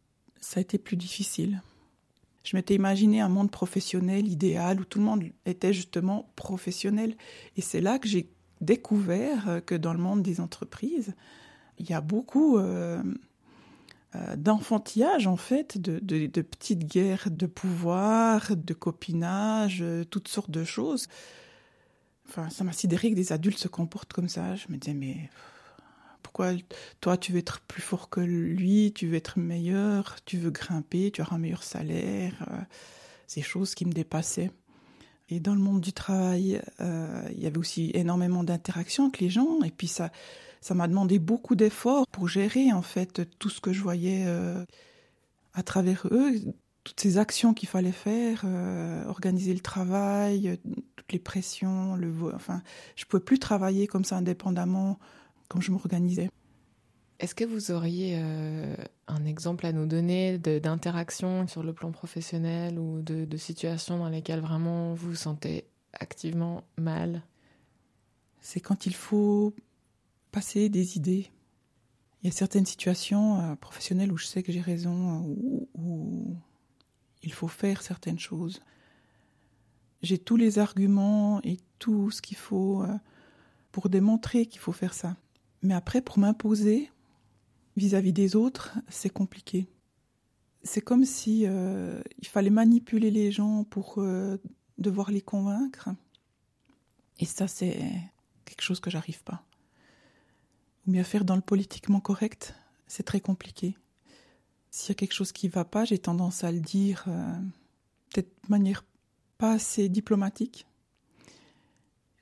ça 0.41 0.59
a 0.59 0.61
été 0.61 0.79
plus 0.79 0.97
difficile. 0.97 1.63
Je 2.43 2.57
m'étais 2.57 2.75
imaginé 2.75 3.21
un 3.21 3.29
monde 3.29 3.51
professionnel 3.51 4.27
idéal 4.27 4.81
où 4.81 4.85
tout 4.85 4.99
le 4.99 5.05
monde 5.05 5.25
était 5.45 5.75
justement 5.75 6.31
professionnel. 6.35 7.17
Et 7.57 7.61
c'est 7.61 7.83
là 7.83 7.99
que 7.99 8.09
j'ai 8.09 8.31
découvert 8.61 9.61
que 9.67 9.75
dans 9.75 9.93
le 9.93 9.99
monde 9.99 10.23
des 10.23 10.41
entreprises, 10.41 11.15
il 11.79 11.89
y 11.89 11.93
a 11.93 12.01
beaucoup 12.01 12.57
euh, 12.57 13.03
euh, 14.15 14.37
d'enfantillage 14.37 15.27
en 15.27 15.37
fait, 15.37 15.79
de, 15.79 15.99
de, 15.99 16.43
petites 16.43 16.87
guerres 16.87 17.29
de 17.31 17.47
pouvoir, 17.47 18.57
de 18.57 18.75
copinage, 18.75 19.85
toutes 20.11 20.29
sortes 20.29 20.51
de 20.51 20.65
choses. 20.65 21.09
Enfin, 22.27 22.49
ça 22.49 22.65
m'a 22.65 22.73
sidéré 22.73 23.11
que 23.11 23.17
des 23.17 23.33
adultes 23.33 23.59
se 23.59 23.69
comportent 23.69 24.13
comme 24.13 24.29
ça. 24.29 24.55
Je 24.55 24.67
me 24.71 24.79
disais, 24.79 24.95
mais 24.95 25.31
toi, 27.01 27.17
tu 27.17 27.33
veux 27.33 27.39
être 27.39 27.61
plus 27.61 27.83
fort 27.83 28.09
que 28.11 28.21
lui, 28.21 28.93
tu 28.95 29.07
veux 29.07 29.17
être 29.17 29.39
meilleur, 29.39 30.17
tu 30.25 30.39
veux 30.39 30.51
grimper, 30.51 31.11
tu 31.11 31.23
auras 31.23 31.37
un 31.37 31.39
meilleur 31.39 31.63
salaire 31.63 32.47
euh, 32.51 32.61
Ces 33.27 33.43
choses 33.43 33.75
qui 33.75 33.85
me 33.85 33.93
dépassaient. 33.93 34.51
Et 35.31 35.41
dans 35.41 35.55
le 35.55 35.61
monde 35.61 35.81
du 35.81 35.93
travail, 35.93 36.63
euh, 36.81 37.29
il 37.33 37.43
y 37.43 37.47
avait 37.47 37.59
aussi 37.59 37.91
énormément 37.95 38.45
d'interactions 38.45 39.05
avec 39.05 39.21
les 39.21 39.29
gens. 39.29 39.63
Et 39.63 39.71
puis 39.71 39.87
ça, 39.87 40.11
ça 40.61 40.75
m'a 40.75 40.89
demandé 40.89 41.19
beaucoup 41.19 41.55
d'efforts 41.55 42.07
pour 42.07 42.29
gérer 42.29 42.73
en 42.73 42.83
fait 42.83 43.29
tout 43.39 43.51
ce 43.51 43.61
que 43.61 43.73
je 43.73 43.83
voyais 43.83 44.25
euh, 44.27 44.65
à 45.53 45.63
travers 45.63 46.07
eux, 46.11 46.33
toutes 46.85 47.01
ces 47.01 47.19
actions 47.19 47.53
qu'il 47.53 47.69
fallait 47.69 47.93
faire, 47.93 48.47
organiser 49.07 49.53
le 49.53 49.61
travail, 49.61 50.59
toutes 50.97 51.13
les 51.13 51.19
pressions, 51.19 51.97
le, 51.97 52.11
enfin, 52.35 52.63
je 52.97 53.05
pouvais 53.05 53.23
plus 53.23 53.39
travailler 53.39 53.87
comme 53.87 54.05
ça 54.05 54.17
indépendamment 54.17 54.99
comme 55.49 55.63
je 55.63 55.71
m'organisais. 55.71 56.31
Est-ce 57.21 57.35
que 57.35 57.45
vous 57.45 57.73
auriez 57.73 58.15
euh, 58.17 58.77
un 59.09 59.25
exemple 59.25 59.67
à 59.67 59.73
nous 59.73 59.87
donner 59.87 60.39
d'interaction 60.39 61.49
sur 61.49 61.65
le 61.65 61.73
plan 61.73 61.91
professionnel 61.91 62.79
ou 62.79 63.03
de, 63.03 63.25
de, 63.25 63.37
situations 63.37 63.99
dans 63.99 64.09
lesquelles 64.09 64.41
vraiment 64.41 64.95
vous 64.95 65.11
vous 65.11 65.17
sentez 65.17 65.65
activement 65.95 66.63
mal? 66.77 67.23
C'est 68.41 68.61
quand 68.61 68.87
il 68.87 68.95
faut 68.95 69.53
passer 70.31 70.69
des 70.69 70.97
idées. 70.97 71.27
Il 72.23 72.27
y 72.27 72.29
a 72.29 72.33
certaines 72.33 72.67
situations 72.67 73.41
euh, 73.41 73.55
professionnelles 73.57 74.13
où 74.13 74.17
je 74.17 74.27
sais 74.27 74.45
que 74.45 74.53
j'ai 74.53 74.61
raison, 74.61 75.25
où, 75.27 75.69
où, 75.75 76.37
il 77.25 77.33
faut 77.33 77.49
faire 77.49 77.83
certaines 77.83 78.19
choses. 78.19 78.63
J'ai 80.03 80.19
tous 80.19 80.37
les 80.37 80.61
arguments 80.61 81.41
et 81.43 81.59
tout 81.81 82.13
ce 82.13 82.23
qu'il 82.23 82.37
faut 82.37 82.83
euh, 82.83 82.95
pour 83.73 83.89
démontrer 83.89 84.47
qu'il 84.47 84.61
faut 84.61 84.73
faire 84.73 84.95
ça. 84.95 85.17
Mais 85.63 85.75
après, 85.75 86.01
pour 86.01 86.19
m'imposer 86.19 86.91
vis-à-vis 87.77 88.13
des 88.13 88.37
autres, 88.37 88.77
c'est 88.89 89.11
compliqué. 89.11 89.67
C'est 90.63 90.81
comme 90.81 91.05
si 91.05 91.45
euh, 91.47 92.03
il 92.19 92.27
fallait 92.27 92.51
manipuler 92.51 93.11
les 93.11 93.31
gens 93.31 93.65
pour 93.65 93.99
euh, 93.99 94.37
devoir 94.79 95.11
les 95.11 95.21
convaincre. 95.21 95.91
Et 97.19 97.25
ça, 97.25 97.49
c'est 97.49 97.79
quelque 98.45 98.63
chose 98.63 98.81
que 98.81 98.91
j'arrive 98.91 99.23
pas. 99.23 99.45
Ou 100.87 100.93
bien 100.93 101.05
faire 101.05 101.25
dans 101.25 101.37
le 101.37 101.43
politiquement 101.43 102.01
correct, 102.01 102.55
c'est 102.87 103.03
très 103.03 103.21
compliqué. 103.21 103.77
S'il 104.71 104.91
y 104.91 104.93
a 104.93 104.95
quelque 104.95 105.15
chose 105.15 105.33
qui 105.33 105.49
va 105.49 105.65
pas, 105.65 105.85
j'ai 105.85 105.99
tendance 105.99 106.45
à 106.45 106.53
le 106.53 106.61
dire 106.61 107.05
euh, 107.09 107.39
peut-être 108.11 108.31
de 108.45 108.51
manière 108.51 108.85
pas 109.39 109.53
assez 109.53 109.89
diplomatique. 109.89 110.68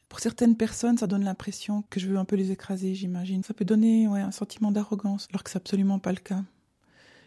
Pour 0.09 0.21
certaines 0.21 0.57
personnes, 0.57 0.99
ça 0.99 1.07
donne 1.07 1.25
l'impression 1.25 1.83
que 1.90 1.99
je 1.99 2.07
veux 2.09 2.16
un 2.16 2.25
peu 2.25 2.37
les 2.37 2.53
écraser, 2.53 2.95
j'imagine. 2.95 3.42
Ça 3.42 3.55
peut 3.55 3.64
donner 3.64 4.07
un 4.07 4.31
sentiment 4.31 4.71
d'arrogance, 4.71 5.27
alors 5.31 5.42
que 5.42 5.51
c'est 5.51 5.57
absolument 5.57 5.99
pas 5.99 6.12
le 6.12 6.19
cas. 6.19 6.42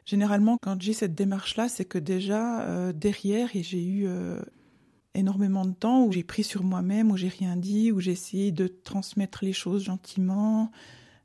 Généralement, 0.06 0.58
quand 0.60 0.82
j'ai 0.82 0.94
cette 0.94 1.14
démarche-là, 1.14 1.70
c'est 1.70 1.86
que 1.86 2.00
déjà 2.00 2.62
euh, 2.62 2.94
derrière, 2.94 3.56
et 3.56 3.62
j'ai 3.62 3.86
eu 3.86 4.08
euh, 4.08 4.42
énormément 5.14 5.66
de 5.66 5.74
temps 5.74 6.04
où 6.04 6.12
j'ai 6.12 6.24
pris 6.24 6.44
sur 6.44 6.64
moi-même, 6.64 7.12
où 7.12 7.18
j'ai 7.18 7.28
rien 7.28 7.56
dit, 7.56 7.92
où 7.92 8.00
j'ai 8.00 8.14
essayé 8.14 8.52
de 8.52 8.68
transmettre 8.68 9.46
les 9.46 9.54
choses 9.54 9.84
gentiment, 9.84 10.72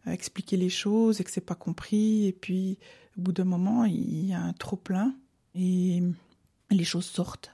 euh, 0.06 0.10
expliquer 0.10 0.56
les 0.56 0.68
choses, 0.68 1.20
et 1.20 1.24
que 1.24 1.30
c'est 1.30 1.40
pas 1.40 1.54
compris. 1.54 2.26
Et 2.26 2.32
puis, 2.32 2.78
au 3.16 3.22
bout 3.22 3.32
d'un 3.32 3.44
moment, 3.44 3.84
il 3.84 4.26
y 4.26 4.34
a 4.34 4.40
un 4.40 4.52
trop 4.52 4.76
plein 4.76 5.14
et 5.54 6.02
les 6.70 6.84
choses 6.84 7.06
sortent. 7.06 7.53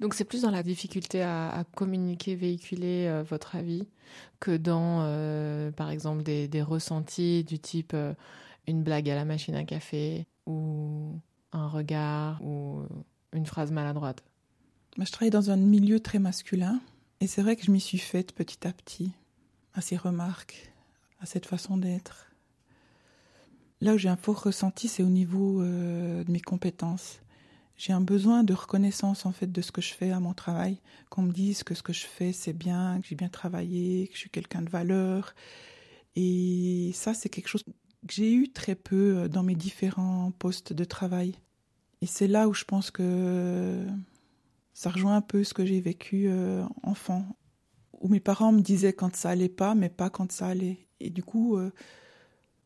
Donc 0.00 0.14
c'est 0.14 0.24
plus 0.24 0.42
dans 0.42 0.50
la 0.50 0.62
difficulté 0.62 1.22
à, 1.22 1.64
communiquer, 1.76 2.34
véhiculer 2.34 3.06
euh, 3.06 3.22
votre 3.22 3.54
avis 3.54 3.86
que 4.40 4.56
dans, 4.56 5.02
euh, 5.02 5.70
par 5.70 5.90
exemple, 5.90 6.22
des, 6.22 6.62
ressentis 6.62 7.44
du 7.44 7.58
type 7.58 7.92
euh, 7.94 8.14
une 8.66 8.82
blague 8.82 9.10
à 9.10 9.14
la 9.14 9.26
machine 9.26 9.54
à 9.54 9.64
café 9.64 10.26
ou 10.46 11.20
un 11.52 11.68
regard 11.68 12.42
ou 12.42 12.82
une 13.34 13.44
phrase 13.44 13.70
maladroite. 13.72 14.24
Je 14.98 15.10
travaille 15.12 15.30
dans 15.30 15.50
un 15.50 15.56
milieu 15.56 16.00
très 16.00 16.18
masculin 16.18 16.80
et 17.20 17.26
c'est 17.26 17.42
vrai 17.42 17.54
que 17.56 17.64
je 17.64 17.70
m'y 17.70 17.80
suis 17.80 17.98
faite 17.98 18.32
petit 18.32 18.66
à 18.66 18.72
petit 18.72 19.12
à 19.74 19.82
ces 19.82 19.96
remarques, 19.96 20.72
à 21.20 21.26
cette 21.26 21.46
façon 21.46 21.76
d'être. 21.76 22.26
Là 23.80 23.94
où 23.94 23.98
j'ai 23.98 24.08
un 24.08 24.16
fort 24.16 24.42
ressenti, 24.42 24.88
c'est 24.88 25.02
au 25.02 25.08
niveau 25.08 25.62
de 25.62 26.30
mes 26.30 26.40
compétences 26.40 27.20
j'ai 27.80 27.94
un 27.94 28.02
besoin 28.02 28.44
de 28.44 28.52
reconnaissance 28.52 29.24
en 29.24 29.32
fait 29.32 29.50
de 29.50 29.62
ce 29.62 29.72
que 29.72 29.80
je 29.80 29.94
fais 29.94 30.10
à 30.10 30.20
mon 30.20 30.34
travail, 30.34 30.78
qu'on 31.08 31.22
me 31.22 31.32
dise 31.32 31.62
que 31.62 31.74
ce 31.74 31.82
que 31.82 31.94
je 31.94 32.04
fais 32.04 32.30
c'est 32.34 32.52
bien, 32.52 33.00
que 33.00 33.06
j'ai 33.08 33.14
bien 33.14 33.30
travaillé, 33.30 34.06
que 34.08 34.14
je 34.14 34.18
suis 34.18 34.28
quelqu'un 34.28 34.60
de 34.60 34.68
valeur. 34.68 35.34
Et 36.14 36.90
ça 36.92 37.14
c'est 37.14 37.30
quelque 37.30 37.48
chose 37.48 37.64
que 37.64 37.72
j'ai 38.12 38.34
eu 38.34 38.52
très 38.52 38.74
peu 38.74 39.16
euh, 39.16 39.28
dans 39.28 39.42
mes 39.42 39.54
différents 39.54 40.30
postes 40.30 40.74
de 40.74 40.84
travail. 40.84 41.36
Et 42.02 42.06
c'est 42.06 42.28
là 42.28 42.48
où 42.48 42.52
je 42.52 42.64
pense 42.64 42.90
que 42.90 43.86
ça 44.74 44.90
rejoint 44.90 45.16
un 45.16 45.22
peu 45.22 45.42
ce 45.42 45.54
que 45.54 45.64
j'ai 45.64 45.80
vécu 45.80 46.26
euh, 46.28 46.62
enfant, 46.82 47.24
où 47.98 48.08
mes 48.08 48.20
parents 48.20 48.52
me 48.52 48.60
disaient 48.60 48.92
quand 48.92 49.16
ça 49.16 49.30
allait 49.30 49.48
pas, 49.48 49.74
mais 49.74 49.88
pas 49.88 50.10
quand 50.10 50.30
ça 50.32 50.48
allait. 50.48 50.86
Et 51.00 51.08
du 51.08 51.22
coup, 51.22 51.56
euh, 51.56 51.72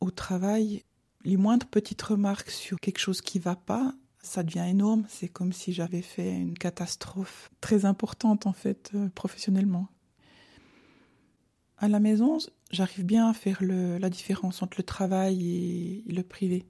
au 0.00 0.10
travail, 0.10 0.82
les 1.24 1.36
moindres 1.36 1.66
petites 1.66 2.02
remarques 2.02 2.50
sur 2.50 2.80
quelque 2.80 2.98
chose 2.98 3.20
qui 3.20 3.38
va 3.38 3.54
pas, 3.54 3.94
ça 4.24 4.42
devient 4.42 4.66
énorme. 4.68 5.04
C'est 5.08 5.28
comme 5.28 5.52
si 5.52 5.72
j'avais 5.72 6.02
fait 6.02 6.32
une 6.32 6.56
catastrophe 6.58 7.50
très 7.60 7.84
importante 7.84 8.46
en 8.46 8.52
fait 8.52 8.90
euh, 8.94 9.08
professionnellement. 9.14 9.88
À 11.78 11.88
la 11.88 12.00
maison, 12.00 12.38
j'arrive 12.70 13.04
bien 13.04 13.28
à 13.28 13.34
faire 13.34 13.62
la 13.62 14.08
différence 14.08 14.62
entre 14.62 14.76
le 14.78 14.84
travail 14.84 16.02
et, 16.06 16.12
le 16.12 16.22
privé. 16.22 16.64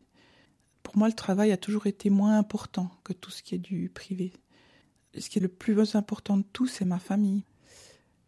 Pour 0.83 0.97
moi, 0.97 1.09
le 1.09 1.15
travail 1.15 1.53
a 1.53 1.57
toujours 1.57 1.87
été 1.87 2.11
moins 2.11 2.37
important 2.39 2.91
que 3.05 3.13
tout 3.13 3.31
ce 3.31 3.43
qui 3.43 3.55
est 3.55 3.59
du 3.59 3.91
privé. 3.91 4.33
Ce 5.17 5.29
qui 5.29 5.39
est 5.39 5.43
le 5.43 5.49
plus 5.49 5.95
important 5.95 6.39
de 6.39 6.45
tout, 6.53 6.67
c'est 6.67 6.85
ma 6.85 6.99
famille. 6.99 7.45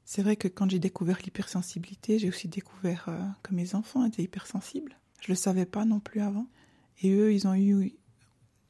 C'est 0.04 0.22
vrai 0.22 0.36
que 0.36 0.46
quand 0.48 0.70
j'ai 0.70 0.78
découvert 0.78 1.18
l'hypersensibilité, 1.24 2.18
j'ai 2.18 2.28
aussi 2.28 2.46
découvert 2.46 3.06
euh, 3.08 3.18
que 3.42 3.54
mes 3.54 3.74
enfants 3.74 4.04
étaient 4.04 4.22
hypersensibles. 4.22 4.96
Je 5.20 5.32
le 5.32 5.34
savais 5.34 5.66
pas 5.66 5.84
non 5.84 5.98
plus 5.98 6.20
avant. 6.20 6.46
Et 7.02 7.10
eux, 7.10 7.32
ils 7.32 7.48
ont 7.48 7.54
eu 7.54 7.96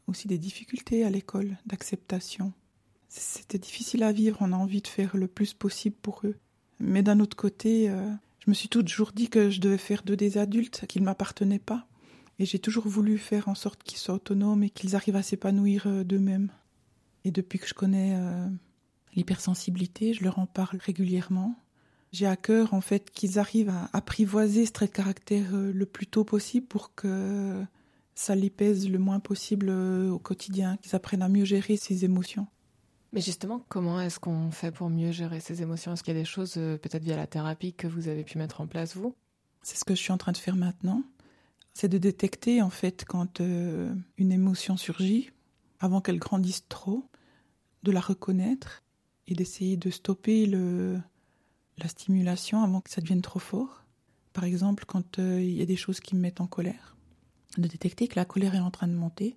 aussi 0.06 0.28
des 0.28 0.38
difficultés 0.38 1.04
à 1.04 1.10
l'école 1.10 1.56
d'acceptation. 1.66 2.52
C'était 3.08 3.58
difficile 3.58 4.02
à 4.02 4.12
vivre, 4.12 4.38
on 4.40 4.52
a 4.52 4.56
envie 4.56 4.82
de 4.82 4.88
faire 4.88 5.16
le 5.16 5.28
plus 5.28 5.54
possible 5.54 5.96
pour 6.00 6.20
eux. 6.24 6.36
Mais 6.80 7.02
d'un 7.02 7.20
autre 7.20 7.36
côté, 7.36 7.88
euh, 7.88 8.10
je 8.40 8.50
me 8.50 8.54
suis 8.54 8.68
toujours 8.68 9.12
dit 9.12 9.28
que 9.28 9.50
je 9.50 9.60
devais 9.60 9.78
faire 9.78 10.02
d'eux 10.02 10.16
des 10.16 10.38
adultes, 10.38 10.86
qu'ils 10.86 11.02
ne 11.02 11.06
m'appartenaient 11.06 11.58
pas. 11.58 11.86
Et 12.38 12.44
j'ai 12.44 12.58
toujours 12.58 12.86
voulu 12.86 13.16
faire 13.16 13.48
en 13.48 13.54
sorte 13.54 13.82
qu'ils 13.82 13.98
soient 13.98 14.16
autonomes 14.16 14.62
et 14.62 14.70
qu'ils 14.70 14.94
arrivent 14.94 15.16
à 15.16 15.22
s'épanouir 15.22 15.86
euh, 15.86 16.04
d'eux-mêmes. 16.04 16.50
Et 17.24 17.30
depuis 17.30 17.58
que 17.58 17.66
je 17.66 17.74
connais 17.74 18.14
euh, 18.14 18.46
l'hypersensibilité, 19.14 20.12
je 20.12 20.22
leur 20.22 20.38
en 20.38 20.46
parle 20.46 20.78
régulièrement. 20.78 21.58
J'ai 22.12 22.26
à 22.26 22.36
cœur 22.36 22.74
en 22.74 22.80
fait 22.80 23.10
qu'ils 23.10 23.38
arrivent 23.38 23.70
à 23.70 23.90
apprivoiser 23.92 24.66
ce 24.66 24.72
trait 24.72 24.86
de 24.86 24.92
caractère 24.92 25.50
le 25.52 25.86
plus 25.86 26.06
tôt 26.06 26.24
possible 26.24 26.66
pour 26.66 26.94
que 26.94 27.62
ça 28.16 28.34
les 28.34 28.50
pèse 28.50 28.88
le 28.88 28.98
moins 28.98 29.20
possible 29.20 29.68
euh, 29.68 30.10
au 30.10 30.18
quotidien, 30.18 30.78
qu'ils 30.78 30.96
apprennent 30.96 31.22
à 31.22 31.28
mieux 31.28 31.44
gérer 31.44 31.76
ses 31.76 32.04
émotions. 32.04 32.48
Mais 33.12 33.20
justement, 33.20 33.64
comment 33.68 34.00
est-ce 34.00 34.18
qu'on 34.18 34.50
fait 34.50 34.72
pour 34.72 34.90
mieux 34.90 35.12
gérer 35.12 35.38
ses 35.38 35.62
émotions? 35.62 35.92
Est-ce 35.92 36.02
qu'il 36.02 36.14
y 36.14 36.16
a 36.16 36.20
des 36.20 36.26
choses, 36.26 36.54
euh, 36.56 36.78
peut-être 36.78 37.04
via 37.04 37.14
la 37.14 37.26
thérapie, 37.26 37.74
que 37.74 37.86
vous 37.86 38.08
avez 38.08 38.24
pu 38.24 38.38
mettre 38.38 38.62
en 38.62 38.66
place, 38.66 38.96
vous? 38.96 39.14
C'est 39.62 39.76
ce 39.76 39.84
que 39.84 39.94
je 39.94 40.00
suis 40.00 40.12
en 40.12 40.16
train 40.16 40.32
de 40.32 40.38
faire 40.38 40.56
maintenant. 40.56 41.02
C'est 41.74 41.88
de 41.88 41.98
détecter, 41.98 42.62
en 42.62 42.70
fait, 42.70 43.04
quand 43.06 43.40
euh, 43.40 43.94
une 44.16 44.32
émotion 44.32 44.78
surgit, 44.78 45.30
avant 45.78 46.00
qu'elle 46.00 46.18
grandisse 46.18 46.66
trop, 46.68 47.04
de 47.82 47.92
la 47.92 48.00
reconnaître 48.00 48.82
et 49.28 49.34
d'essayer 49.34 49.76
de 49.76 49.90
stopper 49.90 50.46
le, 50.46 50.98
la 51.76 51.88
stimulation 51.88 52.62
avant 52.62 52.80
que 52.80 52.90
ça 52.90 53.02
devienne 53.02 53.22
trop 53.22 53.40
fort. 53.40 53.84
Par 54.32 54.44
exemple, 54.44 54.84
quand 54.86 55.18
euh, 55.18 55.40
il 55.40 55.52
y 55.52 55.62
a 55.62 55.66
des 55.66 55.76
choses 55.76 56.00
qui 56.00 56.16
me 56.16 56.20
mettent 56.22 56.40
en 56.40 56.46
colère 56.46 56.95
de 57.60 57.68
détecter 57.68 58.08
que 58.08 58.16
la 58.16 58.24
colère 58.24 58.54
est 58.54 58.60
en 58.60 58.70
train 58.70 58.88
de 58.88 58.94
monter. 58.94 59.36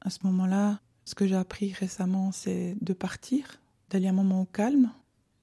À 0.00 0.10
ce 0.10 0.20
moment-là, 0.24 0.80
ce 1.04 1.14
que 1.14 1.26
j'ai 1.26 1.36
appris 1.36 1.72
récemment, 1.72 2.32
c'est 2.32 2.76
de 2.80 2.92
partir, 2.92 3.60
d'aller 3.90 4.08
un 4.08 4.12
moment 4.12 4.42
au 4.42 4.46
calme 4.46 4.90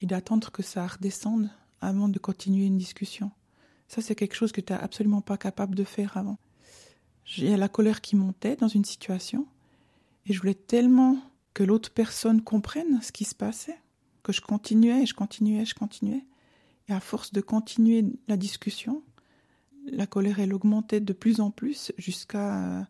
et 0.00 0.06
d'attendre 0.06 0.50
que 0.50 0.62
ça 0.62 0.86
redescende 0.86 1.50
avant 1.80 2.08
de 2.08 2.18
continuer 2.18 2.66
une 2.66 2.78
discussion. 2.78 3.30
Ça, 3.88 4.00
c'est 4.00 4.14
quelque 4.14 4.34
chose 4.34 4.52
que 4.52 4.60
tu 4.60 4.72
n'es 4.72 4.78
absolument 4.78 5.20
pas 5.20 5.36
capable 5.36 5.74
de 5.74 5.84
faire 5.84 6.16
avant. 6.16 6.38
J'ai 7.24 7.56
la 7.56 7.68
colère 7.68 8.00
qui 8.00 8.16
montait 8.16 8.56
dans 8.56 8.68
une 8.68 8.84
situation 8.84 9.46
et 10.26 10.32
je 10.32 10.40
voulais 10.40 10.54
tellement 10.54 11.18
que 11.54 11.62
l'autre 11.62 11.90
personne 11.92 12.42
comprenne 12.42 13.00
ce 13.02 13.12
qui 13.12 13.24
se 13.24 13.34
passait 13.34 13.78
que 14.22 14.32
je 14.32 14.40
continuais 14.40 15.06
je 15.06 15.14
continuais 15.14 15.64
je 15.64 15.74
continuais. 15.74 16.24
Et 16.88 16.92
à 16.92 17.00
force 17.00 17.32
de 17.32 17.40
continuer 17.40 18.04
la 18.26 18.36
discussion, 18.36 19.02
la 19.86 20.06
colère, 20.06 20.40
elle 20.40 20.54
augmentait 20.54 21.00
de 21.00 21.12
plus 21.12 21.40
en 21.40 21.50
plus 21.50 21.92
jusqu'à 21.98 22.86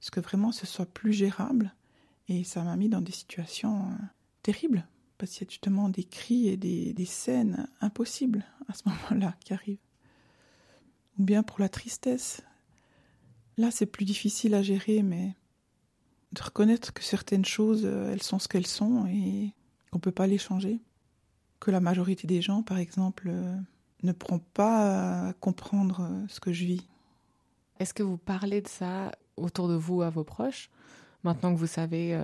ce 0.00 0.10
que 0.10 0.20
vraiment 0.20 0.52
ce 0.52 0.66
soit 0.66 0.86
plus 0.86 1.12
gérable. 1.12 1.74
Et 2.28 2.44
ça 2.44 2.62
m'a 2.62 2.76
mis 2.76 2.88
dans 2.88 3.00
des 3.00 3.12
situations 3.12 3.82
euh, 3.82 4.04
terribles. 4.42 4.86
Parce 5.18 5.32
qu'il 5.32 5.46
y 5.46 5.48
a 5.48 5.50
justement 5.50 5.88
des 5.88 6.04
cris 6.04 6.48
et 6.48 6.56
des, 6.56 6.92
des 6.92 7.04
scènes 7.04 7.68
impossibles 7.80 8.44
à 8.68 8.74
ce 8.74 8.82
moment-là 8.86 9.34
qui 9.44 9.52
arrivent. 9.52 9.78
Ou 11.18 11.24
bien 11.24 11.42
pour 11.42 11.60
la 11.60 11.68
tristesse. 11.68 12.42
Là, 13.56 13.70
c'est 13.70 13.86
plus 13.86 14.04
difficile 14.04 14.54
à 14.54 14.62
gérer, 14.62 15.02
mais 15.02 15.34
de 16.32 16.42
reconnaître 16.42 16.92
que 16.92 17.02
certaines 17.02 17.44
choses, 17.44 17.84
euh, 17.84 18.12
elles 18.12 18.22
sont 18.22 18.38
ce 18.38 18.48
qu'elles 18.48 18.66
sont 18.66 19.06
et 19.06 19.54
qu'on 19.90 19.98
ne 19.98 20.02
peut 20.02 20.10
pas 20.10 20.26
les 20.26 20.38
changer. 20.38 20.80
Que 21.58 21.70
la 21.70 21.80
majorité 21.80 22.26
des 22.26 22.42
gens, 22.42 22.62
par 22.62 22.76
exemple, 22.78 23.28
euh, 23.28 23.56
ne 24.02 24.12
pourront 24.12 24.42
pas 24.54 25.32
comprendre 25.40 26.00
euh, 26.02 26.26
ce 26.28 26.40
que 26.40 26.52
je 26.52 26.64
vis. 26.64 26.86
Est-ce 27.78 27.94
que 27.94 28.02
vous 28.02 28.18
parlez 28.18 28.60
de 28.60 28.68
ça 28.68 29.12
autour 29.36 29.68
de 29.68 29.74
vous 29.74 30.02
à 30.02 30.10
vos 30.10 30.24
proches, 30.24 30.70
maintenant 31.24 31.52
que 31.52 31.58
vous 31.58 31.66
savez 31.66 32.18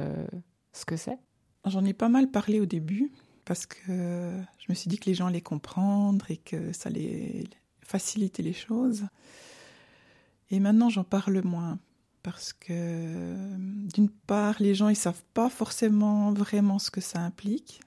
ce 0.72 0.86
que 0.86 0.96
c'est? 0.96 1.18
J'en 1.66 1.84
ai 1.84 1.92
pas 1.92 2.08
mal 2.08 2.30
parlé 2.30 2.58
au 2.58 2.64
début, 2.64 3.12
parce 3.44 3.66
que 3.66 4.32
je 4.58 4.66
me 4.70 4.74
suis 4.74 4.88
dit 4.88 4.98
que 4.98 5.10
les 5.10 5.14
gens 5.14 5.26
allaient 5.26 5.42
comprendre 5.42 6.30
et 6.30 6.38
que 6.38 6.72
ça 6.72 6.88
allait 6.88 7.44
faciliter 7.82 8.42
les 8.42 8.54
choses. 8.54 9.04
Et 10.50 10.58
maintenant, 10.58 10.88
j'en 10.88 11.04
parle 11.04 11.42
moins, 11.42 11.78
parce 12.22 12.54
que 12.54 13.34
d'une 13.92 14.08
part, 14.08 14.56
les 14.58 14.74
gens 14.74 14.88
ils 14.88 14.96
savent 14.96 15.24
pas 15.34 15.50
forcément 15.50 16.32
vraiment 16.32 16.78
ce 16.78 16.90
que 16.90 17.02
ça 17.02 17.20
implique. 17.20 17.82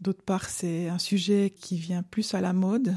D'autre 0.00 0.22
part, 0.22 0.48
c'est 0.48 0.88
un 0.88 0.98
sujet 0.98 1.50
qui 1.50 1.76
vient 1.76 2.04
plus 2.04 2.34
à 2.34 2.40
la 2.40 2.52
mode. 2.52 2.96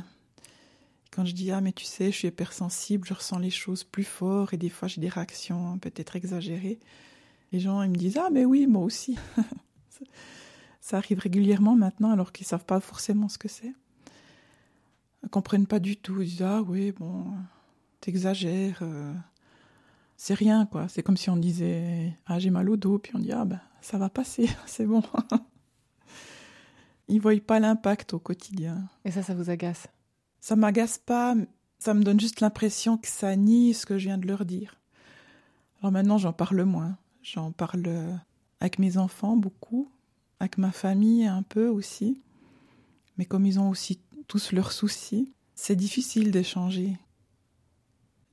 Quand 1.16 1.26
je 1.26 1.34
dis 1.34 1.52
ah 1.52 1.62
mais 1.62 1.72
tu 1.72 1.86
sais, 1.86 2.12
je 2.12 2.18
suis 2.18 2.28
hypersensible, 2.28 3.08
je 3.08 3.14
ressens 3.14 3.40
les 3.40 3.50
choses 3.50 3.86
plus 3.86 4.04
fort 4.04 4.54
et 4.54 4.58
des 4.58 4.70
fois 4.70 4.88
j'ai 4.90 5.00
des 5.00 5.08
réactions 5.08 5.80
peut-être 5.80 6.16
exagérées. 6.16 6.80
Les 7.52 7.60
gens 7.60 7.82
ils 7.84 7.90
me 7.90 7.96
disent 7.96 8.18
ah 8.18 8.30
mais 8.32 8.44
oui 8.44 8.68
moi 8.68 8.84
aussi. 8.84 9.18
ça 10.82 10.98
arrive 10.98 11.20
régulièrement 11.20 11.76
maintenant 11.76 12.12
alors 12.12 12.34
qu'ils 12.34 12.46
savent 12.46 12.66
pas 12.66 12.82
forcément 12.82 13.30
ce 13.30 13.38
que 13.38 13.48
c'est. 13.48 13.74
Ils 15.24 15.30
comprennent 15.30 15.68
pas 15.68 15.80
du 15.80 15.96
tout. 15.96 16.22
Ils 16.22 16.30
disent 16.30 16.42
ah 16.42 16.62
oui 16.62 16.92
bon 16.92 17.26
t'exagères. 18.02 18.80
Euh, 18.82 19.14
c'est 20.18 20.34
rien, 20.34 20.66
quoi. 20.66 20.88
C'est 20.88 21.04
comme 21.04 21.18
si 21.18 21.30
on 21.30 21.38
disait 21.38 22.18
Ah, 22.26 22.40
j'ai 22.40 22.50
mal 22.50 22.70
au 22.70 22.78
dos, 22.78 23.00
puis 23.00 23.12
on 23.16 23.20
dit 23.20 23.32
Ah, 23.32 23.46
ben, 23.46 23.60
ça 23.82 23.98
va 23.98 24.10
passer, 24.10 24.50
c'est 24.66 24.86
bon. 24.86 25.02
Ils 27.08 27.22
voient 27.22 27.40
pas 27.40 27.60
l'impact 27.60 28.14
au 28.14 28.20
quotidien. 28.20 28.88
Et 29.04 29.12
ça, 29.12 29.22
ça 29.22 29.36
vous 29.36 29.50
agace? 29.50 29.88
Ça 30.46 30.56
m'agace 30.56 31.00
pas, 31.00 31.34
ça 31.80 31.96
me 31.96 32.04
donne 32.04 32.20
juste 32.20 32.40
l'impression 32.40 33.00
que 33.00 33.08
ça 33.08 33.36
nie 33.36 33.74
ce 33.74 33.88
que 33.88 33.98
je 33.98 34.06
viens 34.06 34.20
de 34.20 34.28
leur 34.28 34.46
dire. 34.46 34.80
Alors 35.80 35.92
maintenant, 35.92 36.20
j'en 36.20 36.34
parle 36.34 36.62
moins. 36.66 37.00
J'en 37.24 37.52
parle 37.52 38.20
avec 38.60 38.78
mes 38.78 39.00
enfants 39.00 39.38
beaucoup, 39.38 39.90
avec 40.40 40.60
ma 40.60 40.72
famille 40.72 41.26
un 41.26 41.42
peu 41.42 41.68
aussi. 41.68 42.22
Mais 43.18 43.26
comme 43.26 43.48
ils 43.48 43.60
ont 43.60 43.72
aussi 43.72 44.00
tous 44.28 44.52
leurs 44.52 44.72
soucis, 44.72 45.34
c'est 45.56 45.76
difficile 45.76 46.30
d'échanger. 46.30 46.96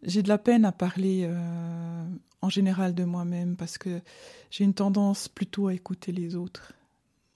J'ai 0.02 0.22
de 0.22 0.28
la 0.28 0.36
peine 0.36 0.66
à 0.66 0.72
parler 0.72 1.22
euh, 1.24 2.04
en 2.42 2.50
général 2.50 2.94
de 2.94 3.04
moi-même 3.04 3.56
parce 3.56 3.78
que 3.78 4.02
j'ai 4.50 4.64
une 4.64 4.74
tendance 4.74 5.28
plutôt 5.28 5.68
à 5.68 5.72
écouter 5.72 6.12
les 6.12 6.36
autres. 6.36 6.74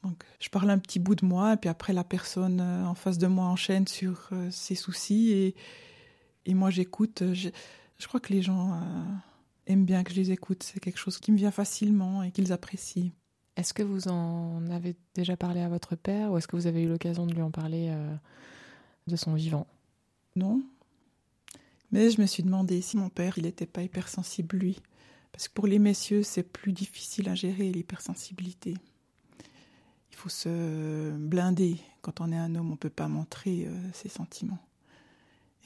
Donc, 0.06 0.22
je 0.40 0.48
parle 0.48 0.70
un 0.70 0.78
petit 0.78 0.98
bout 0.98 1.14
de 1.14 1.24
moi 1.24 1.54
et 1.54 1.56
puis 1.56 1.68
après 1.68 1.92
la 1.92 2.04
personne 2.04 2.60
euh, 2.60 2.84
en 2.84 2.94
face 2.94 3.18
de 3.18 3.26
moi 3.26 3.46
enchaîne 3.46 3.86
sur 3.86 4.28
euh, 4.32 4.50
ses 4.50 4.74
soucis 4.74 5.32
et, 5.32 5.54
et 6.46 6.54
moi 6.54 6.70
j'écoute. 6.70 7.22
Je, 7.32 7.48
je, 7.98 8.06
crois 8.06 8.20
que 8.20 8.32
les 8.32 8.42
gens 8.42 8.80
aiment 9.66 9.84
bien 9.84 10.04
que 10.04 10.12
je 10.12 10.16
les 10.16 10.30
écoute. 10.30 10.62
C'est 10.62 10.80
quelque 10.80 10.98
chose 10.98 11.18
qui 11.18 11.32
me 11.32 11.36
vient 11.36 11.50
facilement 11.50 12.22
et 12.22 12.30
qu'ils 12.30 12.52
apprécient. 12.52 13.10
Est-ce 13.56 13.72
que 13.72 13.82
vous 13.82 14.08
en 14.08 14.66
avez 14.70 14.96
déjà 15.14 15.36
parlé 15.36 15.60
à 15.60 15.68
votre 15.68 15.96
père 15.96 16.30
ou 16.30 16.38
est-ce 16.38 16.46
que 16.46 16.56
vous 16.56 16.66
avez 16.66 16.82
eu 16.82 16.88
l'occasion 16.88 17.26
de 17.26 17.34
lui 17.34 17.42
en 17.42 17.50
parler 17.50 17.90
de 19.06 19.16
son 19.16 19.32
vivant? 19.32 19.66
Non, 20.36 20.62
mais 21.92 22.10
je 22.10 22.20
me 22.20 22.26
suis 22.26 22.42
demandé 22.42 22.80
si 22.80 22.96
mon 22.96 23.08
père, 23.08 23.38
il 23.38 23.44
n'était 23.44 23.66
pas 23.66 23.82
hypersensible, 23.82 24.56
lui. 24.56 24.80
Parce 25.32 25.48
que 25.48 25.54
pour 25.54 25.66
les 25.66 25.78
messieurs, 25.78 26.22
c'est 26.22 26.42
plus 26.42 26.72
difficile 26.72 27.28
à 27.28 27.34
gérer 27.34 27.70
l'hypersensibilité. 27.70 28.74
Il 30.16 30.20
faut 30.20 30.28
se 30.30 31.14
blinder. 31.18 31.76
Quand 32.00 32.22
on 32.22 32.32
est 32.32 32.38
un 32.38 32.54
homme, 32.54 32.68
on 32.68 32.72
ne 32.72 32.76
peut 32.76 32.88
pas 32.88 33.06
montrer 33.06 33.66
euh, 33.66 33.92
ses 33.92 34.08
sentiments. 34.08 34.58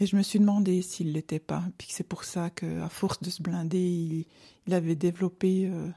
Et 0.01 0.07
je 0.07 0.17
me 0.17 0.23
suis 0.23 0.41
demandé 0.41 0.83
s'il 0.83 1.13
l'était 1.13 1.39
pas. 1.39 1.63
Puis 1.79 1.87
c'est 1.93 2.03
pour 2.03 2.25
ça 2.25 2.51
qu'à 2.51 2.89
force 2.89 3.23
de 3.23 3.31
se 3.31 3.43
blinder, 3.43 4.27
il, 4.67 4.75
avait 4.75 4.97
développé 4.97 5.67
euh, 5.67 5.89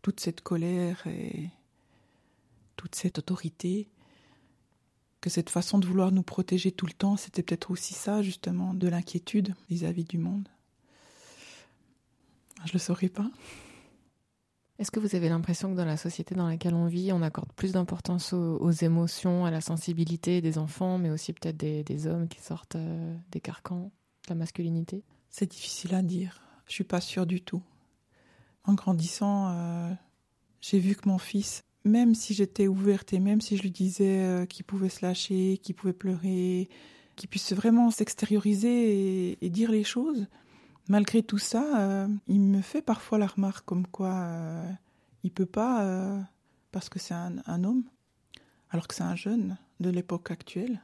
toute 0.00 0.20
cette 0.20 0.40
colère 0.40 1.06
et 1.06 1.50
toute 2.76 2.94
cette 2.94 3.18
autorité 3.18 3.90
que 5.20 5.28
cette 5.28 5.50
façon 5.50 5.78
de 5.78 5.86
vouloir 5.86 6.10
nous 6.10 6.22
protéger 6.22 6.72
tout 6.72 6.86
le 6.86 6.94
temps, 6.94 7.18
c'était 7.18 7.42
peut-être 7.42 7.70
aussi 7.70 7.92
ça, 7.92 8.22
justement, 8.22 8.72
de 8.72 8.88
l'inquiétude 8.88 9.54
vis-à-vis 9.68 10.04
du 10.04 10.16
monde. 10.16 10.48
Je 12.64 12.72
le 12.72 12.78
saurais 12.78 13.10
pas. 13.10 13.30
Est-ce 14.78 14.90
que 14.90 15.00
vous 15.00 15.16
avez 15.16 15.28
l'impression 15.28 15.72
que 15.72 15.76
dans 15.76 15.84
la 15.84 15.96
société 15.96 16.34
dans 16.34 16.46
laquelle 16.46 16.74
on 16.74 16.86
vit, 16.86 17.12
on 17.12 17.22
accorde 17.22 17.52
plus 17.52 17.72
d'importance 17.72 18.32
aux, 18.32 18.70
émotions, 18.70 19.44
à 19.44 19.50
la 19.50 19.60
sensibilité 19.60 20.40
des 20.40 20.56
enfants, 20.56 20.98
mais 20.98 21.10
aussi 21.10 21.32
peut-être 21.32 21.56
des, 21.56 22.06
hommes 22.06 22.28
qui 22.28 22.40
sortent 22.40 22.76
euh, 22.76 23.16
des 23.32 23.40
carcans 23.40 23.90
de 24.24 24.30
la 24.30 24.36
masculinité? 24.36 25.02
C'est 25.30 25.50
difficile 25.50 25.94
à 25.94 26.02
dire. 26.02 26.40
Je 26.66 26.74
suis 26.74 26.84
pas 26.84 27.00
sûre 27.00 27.26
du 27.26 27.40
tout. 27.40 27.62
En 28.64 28.74
grandissant, 28.74 29.48
euh, 29.50 29.92
j'ai 30.60 30.78
vu 30.78 30.94
que 30.94 31.08
mon 31.08 31.18
fils 31.18 31.64
même 31.84 32.14
si 32.14 32.34
j'étais 32.34 32.68
ouverte 32.68 33.12
et 33.12 33.20
même 33.20 33.40
si 33.40 33.56
je 33.56 33.62
lui 33.62 33.70
disais 33.70 34.22
euh, 34.22 34.46
qu'il 34.46 34.64
pouvait 34.64 34.88
se 34.88 35.04
lâcher, 35.04 35.58
qu'il 35.58 35.74
pouvait 35.74 35.92
pleurer, 35.92 36.68
qu'il 37.16 37.28
puisse 37.28 37.52
vraiment 37.52 37.90
s'extérioriser 37.90 39.36
et, 39.44 39.50
dire 39.50 39.70
les 39.70 39.84
choses, 39.84 40.26
malgré 40.88 41.22
tout 41.22 41.38
ça, 41.38 41.80
euh, 41.80 42.08
il 42.26 42.40
me 42.40 42.60
fait 42.60 42.82
parfois 42.82 43.18
la 43.18 43.26
remarque 43.26 43.64
comme 43.64 43.86
quoi 43.86 44.14
euh, 44.14 44.72
il 45.22 45.32
peut 45.32 45.46
pas 45.46 46.26
parce 46.70 46.88
que 46.88 46.98
c'est 46.98 47.14
un, 47.14 47.64
homme, 47.64 47.84
alors 48.70 48.86
que 48.86 48.94
c'est 48.94 49.02
un 49.02 49.16
jeune 49.16 49.56
de 49.80 49.90
l'époque 49.90 50.30
actuelle. 50.30 50.80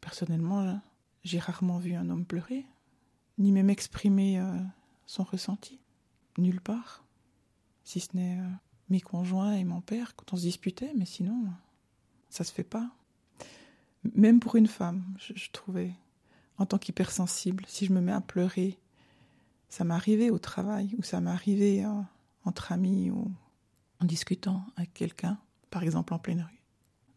Personnellement, 0.00 0.80
j'ai 1.22 1.38
rarement 1.38 1.78
vu 1.78 1.94
un 1.94 2.08
homme 2.08 2.24
pleurer, 2.24 2.66
ni 3.38 3.52
même 3.52 3.68
exprimer 3.68 4.42
son 5.06 5.22
ressenti, 5.24 5.80
nulle 6.38 6.60
part, 6.60 7.04
si 7.84 8.00
ce 8.00 8.16
n'est 8.16 8.38
mes 8.88 9.00
conjoints 9.00 9.54
et 9.54 9.64
mon 9.64 9.80
père 9.80 10.14
quand 10.16 10.32
on 10.32 10.36
se 10.36 10.42
disputait, 10.42 10.92
mais 10.96 11.06
sinon, 11.06 11.46
ça 12.28 12.44
se 12.44 12.52
fait 12.52 12.64
pas. 12.64 12.90
Même 14.14 14.40
pour 14.40 14.56
une 14.56 14.66
femme, 14.66 15.02
je, 15.18 15.50
trouvais, 15.50 15.94
en 16.58 16.66
tant 16.66 16.78
qu'hypersensible, 16.78 17.64
si 17.66 17.86
je 17.86 17.92
me 17.92 18.00
mets 18.00 18.12
à 18.12 18.20
pleurer, 18.20 18.78
ça 19.68 19.84
m'arrivait 19.84 20.30
au 20.30 20.38
travail 20.38 20.94
ou 20.98 21.02
ça 21.02 21.20
m'arrivait 21.20 21.84
euh, 21.84 22.00
entre 22.44 22.72
amis 22.72 23.10
ou 23.10 23.30
en 24.00 24.04
discutant 24.04 24.64
avec 24.76 24.94
quelqu'un, 24.94 25.38
par 25.70 25.82
exemple 25.82 26.14
en 26.14 26.18
pleine 26.18 26.42
rue. 26.42 26.62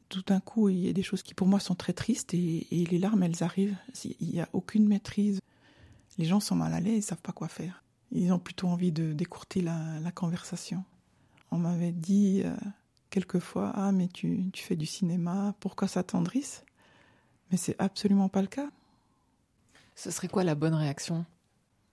Tout 0.09 0.21
d'un 0.21 0.39
coup, 0.39 0.69
il 0.69 0.79
y 0.79 0.89
a 0.89 0.93
des 0.93 1.03
choses 1.03 1.21
qui 1.21 1.33
pour 1.33 1.47
moi 1.47 1.59
sont 1.59 1.75
très 1.75 1.93
tristes 1.93 2.33
et, 2.33 2.65
les 2.71 2.97
larmes, 2.97 3.23
elles 3.23 3.43
arrivent. 3.43 3.75
Il 4.19 4.29
n'y 4.29 4.39
a 4.39 4.47
aucune 4.53 4.87
maîtrise. 4.87 5.41
Les 6.17 6.25
gens 6.25 6.39
sont 6.39 6.55
mal 6.55 6.73
à 6.73 6.79
l'aise, 6.79 6.97
ils 6.97 7.01
savent 7.01 7.21
pas 7.21 7.33
quoi 7.33 7.49
faire. 7.49 7.83
Ils 8.11 8.31
ont 8.31 8.39
plutôt 8.39 8.69
envie 8.69 8.93
de 8.93 9.11
d'écourter 9.11 9.61
la 9.61 10.11
conversation. 10.15 10.85
On 11.51 11.57
m'avait 11.57 11.91
dit 11.91 12.41
euh, 12.43 12.55
quelquefois 13.09 13.71
Ah, 13.75 13.91
mais 13.91 14.07
tu, 14.07 14.49
tu 14.51 14.63
fais 14.63 14.75
du 14.75 14.85
cinéma, 14.85 15.55
pourquoi 15.59 15.87
ça 15.87 16.03
tendrisse? 16.03 16.63
Mais 17.51 17.57
c'est 17.57 17.75
absolument 17.79 18.29
pas 18.29 18.41
le 18.41 18.47
cas. 18.47 18.69
Ce 19.97 20.11
serait 20.11 20.27
quoi 20.27 20.43
la 20.43 20.53
bonne 20.53 20.75
réaction? 20.75 21.25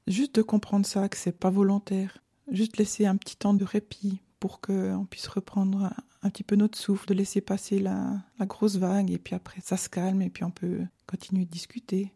Juste 0.06 0.34
de 0.34 0.42
comprendre 0.42 0.84
ça, 0.84 1.08
que 1.08 1.16
c'est 1.16 1.32
pas 1.32 1.48
volontaire. 1.48 2.18
Juste 2.50 2.76
laisser 2.76 3.06
un 3.06 3.16
petit 3.16 3.34
temps 3.34 3.54
de 3.54 3.64
répit 3.64 4.20
pour 4.40 4.60
qu'on 4.60 5.06
puisse 5.08 5.26
reprendre 5.26 5.90
un, 6.22 6.28
petit 6.28 6.42
peu 6.42 6.54
notre 6.54 6.76
souffle, 6.76 7.08
de 7.08 7.14
laisser 7.14 7.40
passer 7.40 7.78
la, 7.78 8.20
la 8.38 8.44
grosse 8.44 8.76
vague, 8.76 9.10
et 9.10 9.16
puis 9.16 9.34
après 9.34 9.62
ça 9.62 9.78
se 9.78 9.88
calme, 9.88 10.20
et 10.20 10.28
puis 10.28 10.44
on 10.44 10.50
peut 10.50 10.80
continuer 11.06 11.46
de 11.46 11.50
discuter. 11.50 12.12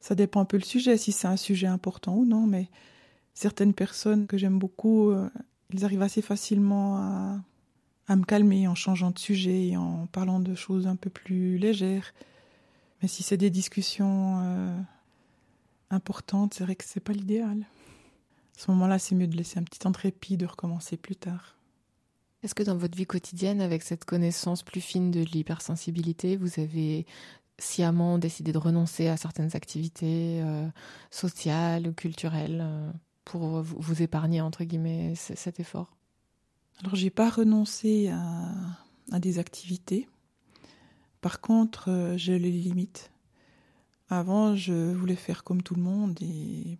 Ça 0.00 0.14
dépend 0.14 0.42
un 0.42 0.44
peu 0.44 0.56
le 0.56 0.62
sujet, 0.62 0.96
si 0.96 1.10
c'est 1.10 1.26
un 1.26 1.36
sujet 1.36 1.66
important 1.66 2.14
ou 2.14 2.24
non, 2.24 2.46
mais 2.46 2.70
certaines 3.34 3.74
personnes 3.74 4.28
que 4.28 4.38
j'aime 4.38 4.60
beaucoup, 4.60 5.10
euh, 5.10 5.28
ils 5.72 5.84
arrivent 5.84 6.02
assez 6.02 6.22
facilement 6.22 6.98
à, 6.98 8.16
me 8.16 8.24
calmer 8.24 8.68
en 8.68 8.76
changeant 8.76 9.10
de 9.10 9.18
sujet 9.18 9.68
et 9.68 9.76
en 9.76 10.06
parlant 10.06 10.38
de 10.38 10.54
choses 10.54 10.86
un 10.86 10.96
peu 10.96 11.10
plus 11.10 11.58
légères. 11.58 12.14
Mais 13.02 13.08
si 13.08 13.24
c'est 13.24 13.36
des 13.36 13.50
discussions 13.50 14.40
euh, 14.42 14.80
importantes, 15.90 16.54
c'est 16.54 16.64
vrai 16.64 16.76
que 16.76 16.84
c'est 16.84 17.00
pas 17.00 17.12
l'idéal. 17.12 17.66
À 18.56 18.62
ce 18.62 18.70
moment-là, 18.70 18.98
c'est 18.98 19.14
mieux 19.14 19.26
de 19.26 19.36
laisser 19.36 19.58
un 19.58 19.62
petit 19.62 19.78
temps 19.78 19.90
de 19.90 19.98
répit, 19.98 20.36
de 20.36 20.46
recommencer 20.46 20.96
plus 20.96 21.16
tard. 21.16 21.56
Est-ce 22.42 22.54
que 22.54 22.62
dans 22.62 22.76
votre 22.76 22.96
vie 22.96 23.06
quotidienne, 23.06 23.60
avec 23.60 23.82
cette 23.82 24.04
connaissance 24.04 24.62
plus 24.62 24.80
fine 24.80 25.10
de 25.10 25.20
l'hypersensibilité, 25.20 26.36
vous 26.36 26.58
avez 26.58 27.06
sciemment 27.58 28.18
décidé 28.18 28.52
de 28.52 28.58
renoncer 28.58 29.08
à 29.08 29.16
certaines 29.18 29.54
activités 29.54 30.40
euh, 30.42 30.66
sociales 31.10 31.86
ou 31.88 31.92
culturelles 31.92 32.60
euh, 32.62 32.90
pour 33.24 33.62
vous 33.62 34.02
épargner, 34.02 34.40
entre 34.40 34.64
guillemets, 34.64 35.14
cet 35.14 35.60
effort? 35.60 35.94
Alors, 36.80 36.94
j'ai 36.94 37.10
pas 37.10 37.28
renoncé 37.28 38.08
à, 38.08 38.48
à 39.12 39.20
des 39.20 39.38
activités. 39.38 40.08
Par 41.20 41.42
contre, 41.42 41.90
euh, 41.90 42.16
j'ai 42.16 42.38
les 42.38 42.50
limites. 42.50 43.09
Avant, 44.10 44.56
je 44.56 44.92
voulais 44.92 45.16
faire 45.16 45.44
comme 45.44 45.62
tout 45.62 45.74
le 45.74 45.82
monde 45.82 46.18
et 46.20 46.78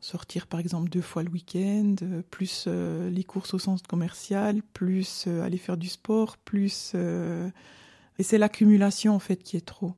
sortir 0.00 0.46
par 0.46 0.58
exemple 0.58 0.88
deux 0.88 1.00
fois 1.00 1.22
le 1.22 1.30
week-end, 1.30 1.94
euh, 2.02 2.22
plus 2.30 2.64
euh, 2.66 3.08
les 3.10 3.22
courses 3.22 3.54
au 3.54 3.58
centre 3.60 3.86
commercial, 3.86 4.62
plus 4.72 5.26
aller 5.26 5.58
faire 5.58 5.76
du 5.76 5.88
sport, 5.88 6.36
plus... 6.38 6.94
Et 8.18 8.24
c'est 8.24 8.38
l'accumulation 8.38 9.14
en 9.14 9.18
fait 9.18 9.42
qui 9.42 9.56
est 9.56 9.66
trop. 9.66 9.94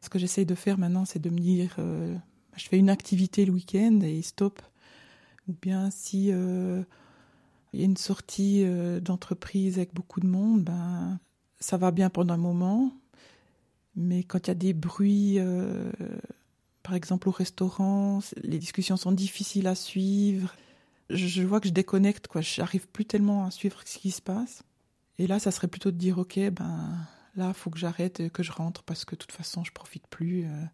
Ce 0.00 0.08
que 0.08 0.18
j'essaye 0.18 0.46
de 0.46 0.54
faire 0.54 0.78
maintenant, 0.78 1.04
c'est 1.04 1.18
de 1.18 1.30
me 1.30 1.38
dire, 1.38 1.76
je 1.78 2.68
fais 2.68 2.78
une 2.78 2.88
activité 2.88 3.44
le 3.44 3.52
week-end 3.52 4.00
et 4.02 4.22
stop. 4.22 4.62
Ou 5.46 5.54
bien 5.60 5.90
si 5.90 6.32
il 7.74 7.80
y 7.80 7.82
a 7.82 7.86
une 7.86 7.96
sortie 7.96 8.62
euh, 8.64 9.00
d'entreprise 9.00 9.78
avec 9.78 9.92
beaucoup 9.94 10.20
de 10.20 10.28
monde, 10.28 10.62
ben, 10.62 11.18
ça 11.58 11.76
va 11.76 11.90
bien 11.90 12.08
pendant 12.08 12.34
un 12.34 12.38
moment. 12.38 12.92
Mais 13.96 14.24
quand 14.24 14.46
il 14.46 14.48
y 14.48 14.50
a 14.50 14.54
des 14.54 14.72
bruits, 14.72 15.38
euh, 15.38 15.90
par 16.82 16.94
exemple 16.94 17.28
au 17.28 17.32
restaurant, 17.32 18.20
les 18.42 18.58
discussions 18.58 18.96
sont 18.96 19.12
difficiles 19.12 19.66
à 19.66 19.74
suivre. 19.74 20.54
Je, 21.10 21.42
vois 21.42 21.60
que 21.60 21.68
je 21.68 21.72
déconnecte, 21.72 22.26
quoi. 22.26 22.40
Je 22.40 22.60
n'arrive 22.60 22.88
plus 22.88 23.04
tellement 23.04 23.44
à 23.44 23.50
suivre 23.50 23.80
ce 23.84 23.98
qui 23.98 24.10
se 24.10 24.22
passe. 24.22 24.62
Et 25.18 25.26
là, 25.26 25.38
ça 25.38 25.50
serait 25.50 25.68
plutôt 25.68 25.90
de 25.90 25.96
dire, 25.96 26.18
ok, 26.18 26.38
ben 26.50 27.06
là, 27.36 27.52
faut 27.52 27.70
que 27.70 27.78
j'arrête, 27.78 28.30
que 28.32 28.42
je 28.42 28.52
rentre 28.52 28.82
parce 28.82 29.04
que 29.04 29.14
de 29.14 29.20
toute 29.20 29.32
façon, 29.32 29.64
je 29.64 29.72
profite 29.72 30.06
plus. 30.08 30.44
Euh. 30.44 30.64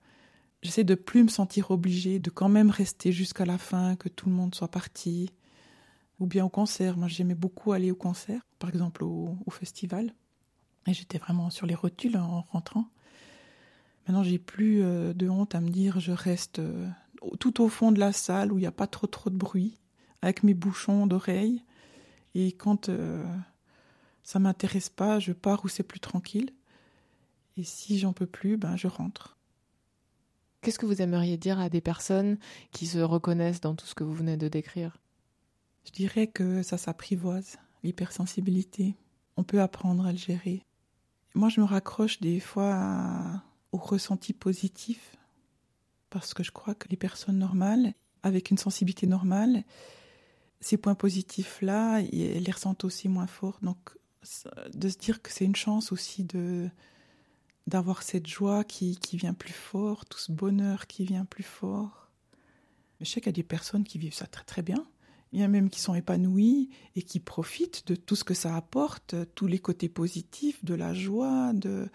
J'essaie 0.62 0.84
de 0.84 0.94
plus 0.94 1.24
me 1.24 1.28
sentir 1.28 1.70
obligée, 1.70 2.18
de 2.18 2.30
quand 2.30 2.48
même 2.48 2.70
rester 2.70 3.12
jusqu'à 3.12 3.46
la 3.46 3.58
fin, 3.58 3.96
que 3.96 4.08
tout 4.08 4.28
le 4.28 4.34
monde 4.34 4.54
soit 4.54 4.70
parti 4.70 5.30
ou 6.18 6.26
bien 6.26 6.44
au 6.44 6.50
concert. 6.50 6.96
Moi, 6.96 7.08
j'aimais 7.08 7.34
beaucoup 7.34 7.72
aller 7.72 7.90
au 7.90 7.96
concert, 7.96 8.42
par 8.58 8.70
exemple 8.70 9.02
au, 9.02 9.36
festival. 9.50 10.14
Et 10.86 10.94
j'étais 10.94 11.18
vraiment 11.18 11.50
sur 11.50 11.66
les 11.66 11.74
rotules 11.74 12.16
en 12.16 12.42
rentrant. 12.42 12.86
Maintenant, 14.10 14.24
j'ai 14.24 14.40
plus 14.40 14.82
euh, 14.82 15.12
de 15.12 15.28
honte 15.28 15.54
à 15.54 15.60
me 15.60 15.68
dire 15.68 16.00
je 16.00 16.10
reste 16.10 16.58
euh, 16.58 16.88
tout 17.38 17.62
au 17.62 17.68
fond 17.68 17.92
de 17.92 18.00
la 18.00 18.12
salle 18.12 18.50
où 18.50 18.58
il 18.58 18.62
n'y 18.62 18.66
a 18.66 18.72
pas 18.72 18.88
trop 18.88 19.06
trop 19.06 19.30
de 19.30 19.36
bruit, 19.36 19.78
avec 20.20 20.42
mes 20.42 20.52
bouchons 20.52 21.06
d'oreilles. 21.06 21.62
Et 22.34 22.50
quand 22.50 22.88
euh, 22.88 23.24
ça 24.24 24.40
m'intéresse 24.40 24.88
pas, 24.88 25.20
je 25.20 25.30
pars 25.30 25.64
où 25.64 25.68
c'est 25.68 25.84
plus 25.84 26.00
tranquille. 26.00 26.50
Et 27.56 27.62
si 27.62 28.00
j'en 28.00 28.12
peux 28.12 28.26
plus, 28.26 28.56
ben 28.56 28.74
je 28.74 28.88
rentre. 28.88 29.38
Qu'est-ce 30.60 30.80
que 30.80 30.86
vous 30.86 31.02
aimeriez 31.02 31.36
dire 31.36 31.60
à 31.60 31.68
des 31.68 31.80
personnes 31.80 32.36
qui 32.72 32.88
se 32.88 32.98
reconnaissent 32.98 33.60
dans 33.60 33.76
tout 33.76 33.86
ce 33.86 33.94
que 33.94 34.02
vous 34.02 34.14
venez 34.14 34.36
de 34.36 34.48
décrire? 34.48 34.96
Je 35.84 35.92
dirais 35.92 36.26
que 36.26 36.64
ça 36.64 36.78
s'apprivoise, 36.78 37.58
l'hypersensibilité. 37.84 38.96
On 39.36 39.44
peut 39.44 39.60
apprendre 39.60 40.04
à 40.04 40.10
le 40.10 40.18
gérer. 40.18 40.66
Moi, 41.36 41.48
je 41.48 41.60
me 41.60 41.64
raccroche 41.64 42.20
des 42.20 42.40
fois 42.40 43.40
au 43.72 43.78
ressenti 43.78 44.32
positif, 44.32 45.16
parce 46.10 46.34
que 46.34 46.42
je 46.42 46.50
crois 46.50 46.74
que 46.74 46.88
les 46.88 46.96
personnes 46.96 47.38
normales, 47.38 47.94
avec 48.22 48.50
une 48.50 48.58
sensibilité 48.58 49.06
normale, 49.06 49.64
ces 50.60 50.76
points 50.76 50.94
positifs-là, 50.94 52.00
elles 52.00 52.42
les 52.42 52.52
ressentent 52.52 52.84
aussi 52.84 53.08
moins 53.08 53.26
fort. 53.26 53.58
Donc, 53.62 53.78
de 54.74 54.88
se 54.88 54.98
dire 54.98 55.22
que 55.22 55.32
c'est 55.32 55.44
une 55.44 55.56
chance 55.56 55.92
aussi 55.92 56.24
de 56.24 56.68
d'avoir 57.66 58.02
cette 58.02 58.26
joie 58.26 58.64
qui, 58.64 58.96
qui 58.96 59.16
vient 59.16 59.34
plus 59.34 59.52
fort, 59.52 60.04
tout 60.06 60.18
ce 60.18 60.32
bonheur 60.32 60.88
qui 60.88 61.04
vient 61.04 61.24
plus 61.24 61.44
fort. 61.44 62.10
Je 63.00 63.04
sais 63.04 63.20
qu'il 63.20 63.28
y 63.28 63.28
a 63.28 63.32
des 63.32 63.44
personnes 63.44 63.84
qui 63.84 63.98
vivent 63.98 64.14
ça 64.14 64.26
très 64.26 64.44
très 64.44 64.62
bien, 64.62 64.84
il 65.32 65.38
y 65.38 65.42
a 65.42 65.48
même 65.48 65.70
qui 65.70 65.80
sont 65.80 65.94
épanouis 65.94 66.70
et 66.96 67.02
qui 67.02 67.20
profitent 67.20 67.86
de 67.86 67.94
tout 67.94 68.16
ce 68.16 68.24
que 68.24 68.34
ça 68.34 68.56
apporte, 68.56 69.14
tous 69.34 69.46
les 69.46 69.60
côtés 69.60 69.88
positifs, 69.88 70.64
de 70.64 70.74
la 70.74 70.94
joie, 70.94 71.52
de, 71.52 71.88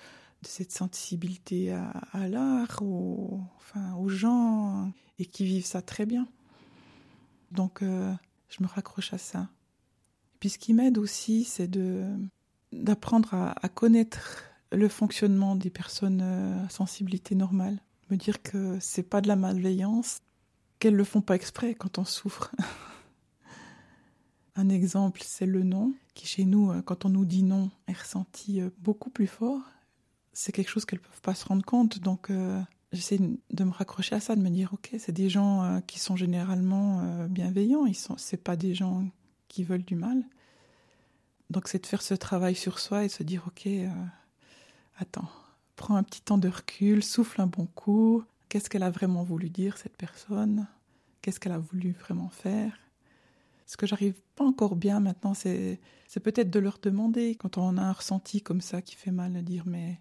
cette 0.47 0.71
sensibilité 0.71 1.71
à, 1.71 2.27
l'art, 2.27 2.81
aux, 2.81 3.41
enfin, 3.57 3.93
aux 3.95 4.09
gens, 4.09 4.91
et 5.19 5.25
qui 5.25 5.45
vivent 5.45 5.65
ça 5.65 5.81
très 5.81 6.05
bien. 6.05 6.27
Donc, 7.51 7.81
euh, 7.81 8.13
je 8.49 8.61
me 8.61 8.67
raccroche 8.67 9.13
à 9.13 9.17
ça. 9.17 9.49
Puis 10.39 10.49
ce 10.49 10.57
qui 10.59 10.73
m'aide 10.73 10.97
aussi, 10.97 11.43
c'est 11.43 11.67
de 11.67 12.05
d'apprendre 12.71 13.33
à, 13.33 13.69
connaître 13.69 14.43
le 14.71 14.89
fonctionnement 14.89 15.55
des 15.55 15.69
personnes 15.69 16.21
à 16.21 16.25
euh, 16.25 16.69
sensibilité 16.69 17.33
normale. 17.33 17.79
Me 18.09 18.17
dire 18.17 18.41
que 18.41 18.77
c'est 18.81 19.03
pas 19.03 19.21
de 19.21 19.29
la 19.29 19.37
malveillance, 19.37 20.19
qu'elles 20.79 20.95
le 20.95 21.05
font 21.05 21.21
pas 21.21 21.35
exprès 21.35 21.73
quand 21.73 21.99
on 21.99 22.03
souffre. 22.03 22.51
Un 24.57 24.67
exemple, 24.67 25.21
c'est 25.23 25.45
le 25.45 25.63
non, 25.63 25.93
qui 26.15 26.27
chez 26.27 26.43
nous, 26.43 26.71
euh, 26.71 26.81
quand 26.81 27.05
on 27.05 27.09
nous 27.09 27.25
dit 27.25 27.43
non, 27.43 27.71
est 27.87 27.97
ressenti 27.97 28.59
beaucoup 28.79 29.09
plus 29.09 29.27
fort. 29.27 29.61
C'est 30.37 30.51
quelque 30.51 30.69
chose 30.69 30.85
qu'elles 30.85 30.99
peuvent 30.99 31.21
pas 31.21 31.33
se 31.33 31.45
rendre 31.45 31.65
compte. 31.65 31.99
Donc, 31.99 32.29
euh, 32.29 32.61
j'essaie 32.91 33.17
de 33.17 33.63
me 33.63 33.71
raccrocher 33.71 34.15
à 34.15 34.19
ça, 34.19 34.35
de 34.35 34.41
me 34.41 34.49
dire, 34.49 34.73
OK, 34.73 34.91
c'est 34.99 35.11
des 35.11 35.29
gens 35.29 35.81
qui 35.87 35.97
sont 35.97 36.15
généralement 36.15 37.25
bienveillants. 37.27 37.85
Ils 37.85 37.95
sont, 37.95 38.15
c'est 38.17 38.37
pas 38.37 38.55
des 38.55 38.75
gens 38.75 39.03
qui 39.47 39.63
veulent 39.63 39.85
du 39.85 39.95
mal. 39.95 40.23
Donc, 41.49 41.67
c'est 41.69 41.81
de 41.81 41.87
faire 41.87 42.01
ce 42.01 42.13
travail 42.13 42.53
sur 42.53 42.79
soi 42.79 43.05
et 43.05 43.09
se 43.09 43.23
dire, 43.23 43.45
OK, 43.47 43.67
attends, 44.97 45.29
prends 45.75 45.95
un 45.95 46.03
petit 46.03 46.21
temps 46.21 46.37
de 46.37 46.49
recul, 46.49 47.03
souffle 47.03 47.41
un 47.41 47.47
bon 47.47 47.65
coup. 47.67 48.23
Qu'est-ce 48.49 48.69
qu'elle 48.69 48.83
a 48.83 48.89
vraiment 48.89 49.23
voulu 49.23 49.49
dire, 49.49 49.77
cette 49.77 49.97
personne? 49.97 50.67
Qu'est-ce 51.21 51.39
qu'elle 51.39 51.53
a 51.53 51.59
voulu 51.59 51.91
vraiment 51.91 52.29
faire? 52.29 52.77
Ce 53.65 53.77
que 53.77 53.87
j'arrive 53.87 54.13
pas 54.35 54.43
encore 54.43 54.75
bien 54.75 54.99
maintenant, 54.99 55.33
c'est, 55.33 55.79
c'est 56.07 56.19
peut-être 56.19 56.51
de 56.51 56.59
leur 56.59 56.77
demander, 56.81 57.35
quand 57.35 57.57
on 57.57 57.77
a 57.77 57.81
un 57.81 57.91
ressenti 57.91 58.41
comme 58.41 58.61
ça 58.61 58.81
qui 58.81 58.95
fait 58.95 59.11
mal, 59.11 59.33
de 59.33 59.41
dire 59.41 59.63
Mais 59.65 59.99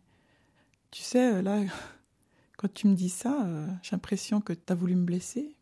tu 0.95 1.03
sais, 1.03 1.43
là, 1.43 1.61
quand 2.57 2.73
tu 2.73 2.87
me 2.87 2.95
dis 2.95 3.09
ça, 3.09 3.45
euh, 3.45 3.67
j'ai 3.83 3.91
l'impression 3.93 4.41
que 4.41 4.53
tu 4.53 4.73
as 4.73 4.77
voulu 4.77 4.95
me 4.95 5.05
blesser. 5.05 5.57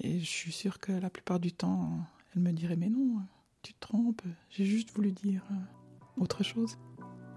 Et 0.00 0.20
je 0.20 0.26
suis 0.26 0.52
sûre 0.52 0.78
que 0.78 0.92
la 0.92 1.08
plupart 1.08 1.40
du 1.40 1.50
temps, 1.50 1.98
elle 2.34 2.42
me 2.42 2.52
dirait 2.52 2.76
Mais 2.76 2.90
non, 2.90 3.22
tu 3.62 3.72
te 3.72 3.80
trompes, 3.80 4.20
j'ai 4.50 4.66
juste 4.66 4.94
voulu 4.94 5.12
dire 5.12 5.42
euh, 5.50 6.22
autre 6.22 6.44
chose. 6.44 6.76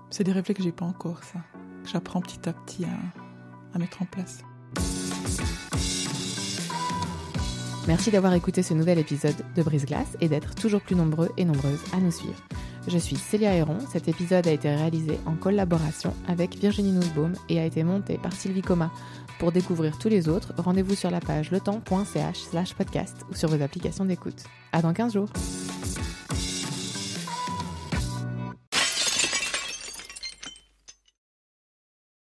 C'est 0.10 0.26
des 0.26 0.34
réflexes 0.34 0.58
que 0.58 0.64
j'ai 0.64 0.74
pas 0.74 0.86
encore, 0.86 1.24
ça, 1.24 1.40
que 1.84 1.90
j'apprends 1.90 2.20
petit 2.20 2.50
à 2.50 2.54
petit 2.54 2.84
à 2.84 3.80
mettre 3.80 4.02
en 4.02 4.06
place. 4.06 4.42
Merci 7.88 8.12
d'avoir 8.12 8.34
écouté 8.34 8.64
ce 8.64 8.74
nouvel 8.74 9.00
épisode 9.00 9.36
de 9.56 9.64
Brise 9.64 9.86
Glace 9.86 10.18
et 10.20 10.28
d'être 10.28 10.56
toujours 10.56 10.82
plus 10.82 10.96
nombreux 10.96 11.30
et 11.38 11.46
nombreuses 11.46 11.84
à 11.94 12.00
nous 12.00 12.12
suivre. 12.12 12.44
Je 12.88 12.98
suis 12.98 13.16
Célia 13.16 13.54
Héron. 13.54 13.78
Cet 13.92 14.08
épisode 14.08 14.48
a 14.48 14.52
été 14.52 14.70
réalisé 14.70 15.20
en 15.26 15.36
collaboration 15.36 16.14
avec 16.28 16.56
Virginie 16.56 16.92
Nussbaum 16.92 17.34
et 17.50 17.60
a 17.60 17.66
été 17.66 17.84
monté 17.84 18.18
par 18.18 18.34
Sylvie 18.34 18.62
Coma. 18.62 18.92
Pour 19.38 19.52
découvrir 19.52 19.98
tous 19.98 20.10
les 20.10 20.28
autres, 20.28 20.54
rendez-vous 20.58 20.96
sur 20.96 21.12
la 21.12 21.20
page 21.20 21.52
letemps.ch 21.52 22.38
slash 22.38 22.74
podcast 22.74 23.26
ou 23.32 23.36
sur 23.36 23.50
vos 23.50 23.62
applications 23.62 24.06
d'écoute. 24.06 24.44
À 24.72 24.82
dans 24.82 24.94
15 24.94 25.14
jours! 25.14 25.30